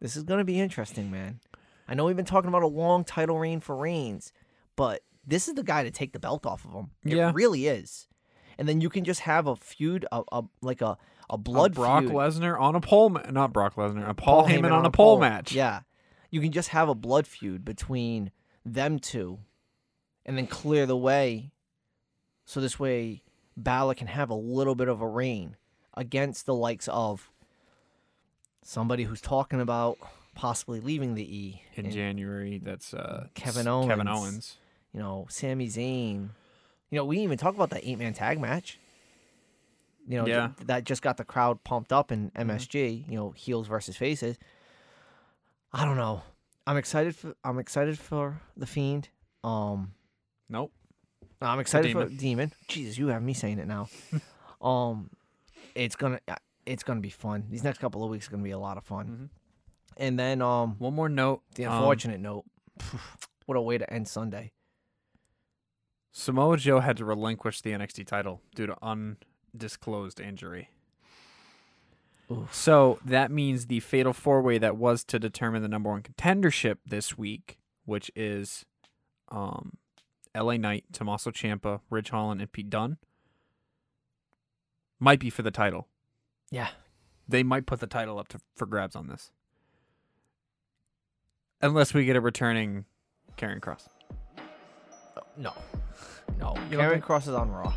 This 0.00 0.16
is 0.16 0.22
gonna 0.22 0.44
be 0.44 0.60
interesting, 0.60 1.10
man. 1.10 1.40
I 1.88 1.94
know 1.94 2.04
we've 2.06 2.16
been 2.16 2.24
talking 2.24 2.48
about 2.48 2.62
a 2.62 2.66
long 2.68 3.04
title 3.04 3.38
reign 3.38 3.60
for 3.60 3.76
Reigns, 3.76 4.32
but 4.76 5.02
this 5.26 5.48
is 5.48 5.54
the 5.54 5.62
guy 5.62 5.84
to 5.84 5.90
take 5.90 6.12
the 6.12 6.18
belt 6.18 6.46
off 6.46 6.64
of 6.64 6.72
him. 6.72 6.90
It 7.04 7.16
Yeah. 7.16 7.32
really 7.34 7.66
is. 7.66 8.08
And 8.58 8.68
then 8.68 8.80
you 8.80 8.88
can 8.88 9.04
just 9.04 9.20
have 9.20 9.46
a 9.46 9.56
feud, 9.56 10.06
a, 10.12 10.22
a 10.32 10.44
like 10.62 10.80
a 10.80 10.96
a 11.30 11.38
blood 11.38 11.74
Brock 11.74 12.04
feud. 12.04 12.12
Lesnar 12.12 12.60
on 12.60 12.74
a 12.76 12.80
pole, 12.80 13.08
ma- 13.10 13.22
not 13.30 13.52
Brock 13.52 13.76
Lesnar, 13.76 14.08
a 14.08 14.14
Paul, 14.14 14.46
Heyman, 14.46 14.70
on 14.72 14.84
a 14.84 14.90
pole, 14.90 15.18
match. 15.18 15.52
Yeah. 15.52 15.80
You 16.30 16.40
can 16.40 16.52
just 16.52 16.68
have 16.68 16.88
a 16.88 16.94
blood 16.94 17.26
feud 17.26 17.64
between 17.64 18.30
them 18.64 18.98
two 18.98 19.38
and 20.26 20.36
then 20.38 20.46
clear 20.46 20.84
the 20.86 20.96
way 20.96 21.50
so 22.44 22.60
this 22.60 22.78
way 22.78 23.22
Balor 23.56 23.94
can 23.94 24.06
have 24.08 24.30
a 24.30 24.34
little 24.34 24.74
bit 24.74 24.88
of 24.88 25.00
a 25.00 25.08
reign 25.08 25.56
against 25.94 26.44
the 26.46 26.54
likes 26.54 26.88
of 26.88 27.30
somebody 28.62 29.04
who's 29.04 29.20
talking 29.20 29.60
about 29.60 29.98
possibly 30.34 30.80
leaving 30.80 31.14
the 31.14 31.22
E. 31.22 31.62
in 31.74 31.86
and, 31.86 31.94
January. 31.94 32.58
That's 32.62 32.92
uh, 32.94 33.28
Kevin 33.34 33.66
s- 33.68 33.86
Kevin 33.86 34.08
Owens. 34.08 34.22
Owens. 34.22 34.56
You 34.92 35.00
know, 35.00 35.26
Sami 35.28 35.68
Zayn. 35.68 36.28
You 36.90 36.98
know, 36.98 37.04
we 37.04 37.16
didn't 37.16 37.24
even 37.24 37.38
talk 37.38 37.54
about 37.54 37.70
that 37.70 37.80
eight 37.84 37.98
man 37.98 38.14
tag 38.14 38.40
match. 38.40 38.78
You 40.06 40.18
know, 40.18 40.26
Yeah. 40.26 40.50
th- 40.56 40.66
that 40.66 40.84
just 40.84 41.02
got 41.02 41.16
the 41.16 41.24
crowd 41.24 41.64
pumped 41.64 41.92
up 41.92 42.12
in 42.12 42.30
MSG, 42.32 43.04
you 43.08 43.16
know, 43.16 43.30
heels 43.30 43.66
versus 43.66 43.96
faces. 43.96 44.36
I 45.72 45.84
don't 45.84 45.96
know. 45.96 46.22
I'm 46.66 46.76
excited 46.76 47.16
for 47.16 47.34
I'm 47.44 47.58
excited 47.58 47.98
for 47.98 48.40
the 48.56 48.66
fiend. 48.66 49.08
Um 49.42 49.92
Nope. 50.48 50.72
I'm 51.40 51.58
excited 51.58 51.92
for 51.92 52.04
Demon. 52.04 52.16
Demon. 52.16 52.52
Jesus, 52.68 52.96
you 52.98 53.08
have 53.08 53.22
me 53.22 53.34
saying 53.34 53.58
it 53.58 53.66
now. 53.66 53.88
um 54.62 55.10
it's 55.74 55.96
going 55.96 56.18
to 56.28 56.36
it's 56.66 56.82
to 56.84 56.94
be 56.94 57.10
fun. 57.10 57.44
These 57.50 57.64
next 57.64 57.78
couple 57.78 58.04
of 58.04 58.10
weeks 58.10 58.28
are 58.28 58.30
going 58.30 58.42
to 58.42 58.44
be 58.44 58.52
a 58.52 58.58
lot 58.58 58.76
of 58.78 58.84
fun. 58.84 59.30
Mhm. 59.32 59.43
And 59.96 60.18
then 60.18 60.42
um 60.42 60.76
One 60.78 60.94
more 60.94 61.08
note. 61.08 61.42
the 61.54 61.66
um, 61.66 61.76
unfortunate 61.76 62.20
note. 62.20 62.44
What 63.46 63.58
a 63.58 63.60
way 63.60 63.76
to 63.76 63.92
end 63.92 64.08
Sunday. 64.08 64.52
Samoa 66.12 66.56
Joe 66.56 66.80
had 66.80 66.96
to 66.96 67.04
relinquish 67.04 67.60
the 67.60 67.72
NXT 67.72 68.06
title 68.06 68.40
due 68.54 68.66
to 68.66 68.76
undisclosed 68.80 70.18
injury. 70.18 70.70
Oof. 72.30 72.54
So 72.54 72.98
that 73.04 73.30
means 73.30 73.66
the 73.66 73.80
fatal 73.80 74.14
four 74.14 74.40
way 74.40 74.56
that 74.58 74.76
was 74.76 75.04
to 75.04 75.18
determine 75.18 75.60
the 75.60 75.68
number 75.68 75.90
one 75.90 76.02
contendership 76.02 76.78
this 76.86 77.18
week, 77.18 77.58
which 77.84 78.10
is 78.16 78.64
um, 79.28 79.76
LA 80.34 80.56
Knight, 80.56 80.84
Tommaso 80.92 81.30
Ciampa, 81.30 81.80
Ridge 81.90 82.10
Holland, 82.10 82.40
and 82.40 82.50
Pete 82.50 82.70
Dunne, 82.70 82.96
might 84.98 85.20
be 85.20 85.28
for 85.30 85.42
the 85.42 85.50
title. 85.50 85.88
Yeah. 86.50 86.68
They 87.28 87.42
might 87.42 87.66
put 87.66 87.80
the 87.80 87.86
title 87.86 88.18
up 88.18 88.28
to, 88.28 88.40
for 88.56 88.66
grabs 88.66 88.96
on 88.96 89.08
this. 89.08 89.32
Unless 91.62 91.94
we 91.94 92.04
get 92.04 92.16
a 92.16 92.20
returning 92.20 92.84
Karrion 93.38 93.60
Kross. 93.60 93.86
No. 95.36 95.52
No. 96.38 96.54
You 96.70 96.76
don't 96.76 96.86
Karrion 96.86 96.90
think- 96.92 97.04
Kross 97.04 97.22
is 97.22 97.28
on 97.34 97.50
Raw. 97.50 97.72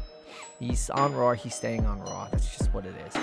He's 0.59 0.89
on 0.89 1.13
Raw. 1.15 1.33
He's 1.33 1.53
staying 1.55 1.85
on 1.85 1.99
Raw. 2.01 2.27
That's 2.31 2.57
just 2.57 2.73
what 2.73 2.85
it 2.85 2.93
is. 3.07 3.13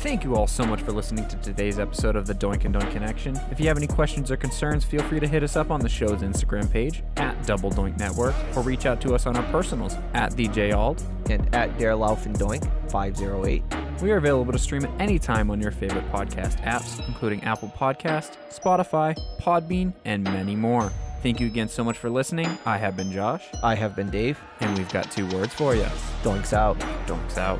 Thank 0.00 0.24
you 0.24 0.36
all 0.36 0.46
so 0.46 0.64
much 0.64 0.82
for 0.82 0.92
listening 0.92 1.26
to 1.28 1.36
today's 1.36 1.78
episode 1.78 2.16
of 2.16 2.26
the 2.26 2.34
Doink 2.34 2.64
and 2.64 2.74
Doink 2.74 2.90
Connection. 2.92 3.38
If 3.50 3.58
you 3.58 3.66
have 3.68 3.76
any 3.76 3.86
questions 3.86 4.30
or 4.30 4.36
concerns, 4.36 4.84
feel 4.84 5.02
free 5.04 5.20
to 5.20 5.26
hit 5.26 5.42
us 5.42 5.56
up 5.56 5.70
on 5.70 5.80
the 5.80 5.88
show's 5.88 6.20
Instagram 6.22 6.70
page 6.70 7.02
at 7.16 7.44
Double 7.46 7.70
Doink 7.70 7.98
Network 7.98 8.34
or 8.56 8.62
reach 8.62 8.84
out 8.86 9.00
to 9.02 9.14
us 9.14 9.26
on 9.26 9.36
our 9.36 9.42
personals 9.50 9.94
at 10.14 10.32
DJ 10.34 10.72
Ald. 10.76 11.02
And 11.30 11.52
at 11.54 11.76
Dare 11.78 11.92
Lauf 11.94 12.26
and 12.26 12.36
Doink 12.38 12.68
508. 12.90 13.62
We 14.02 14.10
are 14.12 14.18
available 14.18 14.52
to 14.52 14.58
stream 14.58 14.84
at 14.84 15.00
any 15.00 15.18
time 15.18 15.50
on 15.50 15.60
your 15.60 15.70
favorite 15.72 16.10
podcast 16.12 16.60
apps, 16.62 17.06
including 17.08 17.42
Apple 17.44 17.72
Podcast, 17.76 18.36
Spotify, 18.50 19.16
Podbean, 19.40 19.92
and 20.04 20.22
many 20.24 20.54
more. 20.54 20.92
Thank 21.22 21.40
you 21.40 21.46
again 21.46 21.68
so 21.68 21.82
much 21.82 21.96
for 21.96 22.10
listening. 22.10 22.58
I 22.66 22.76
have 22.76 22.96
been 22.96 23.10
Josh, 23.10 23.44
I 23.62 23.74
have 23.74 23.96
been 23.96 24.10
Dave. 24.10 24.38
and 24.60 24.76
we've 24.76 24.92
got 24.92 25.10
two 25.10 25.26
words 25.30 25.54
for 25.54 25.74
you. 25.74 25.86
Doinks 26.22 26.52
out. 26.52 26.78
Doinks 27.06 27.38
out. 27.38 27.58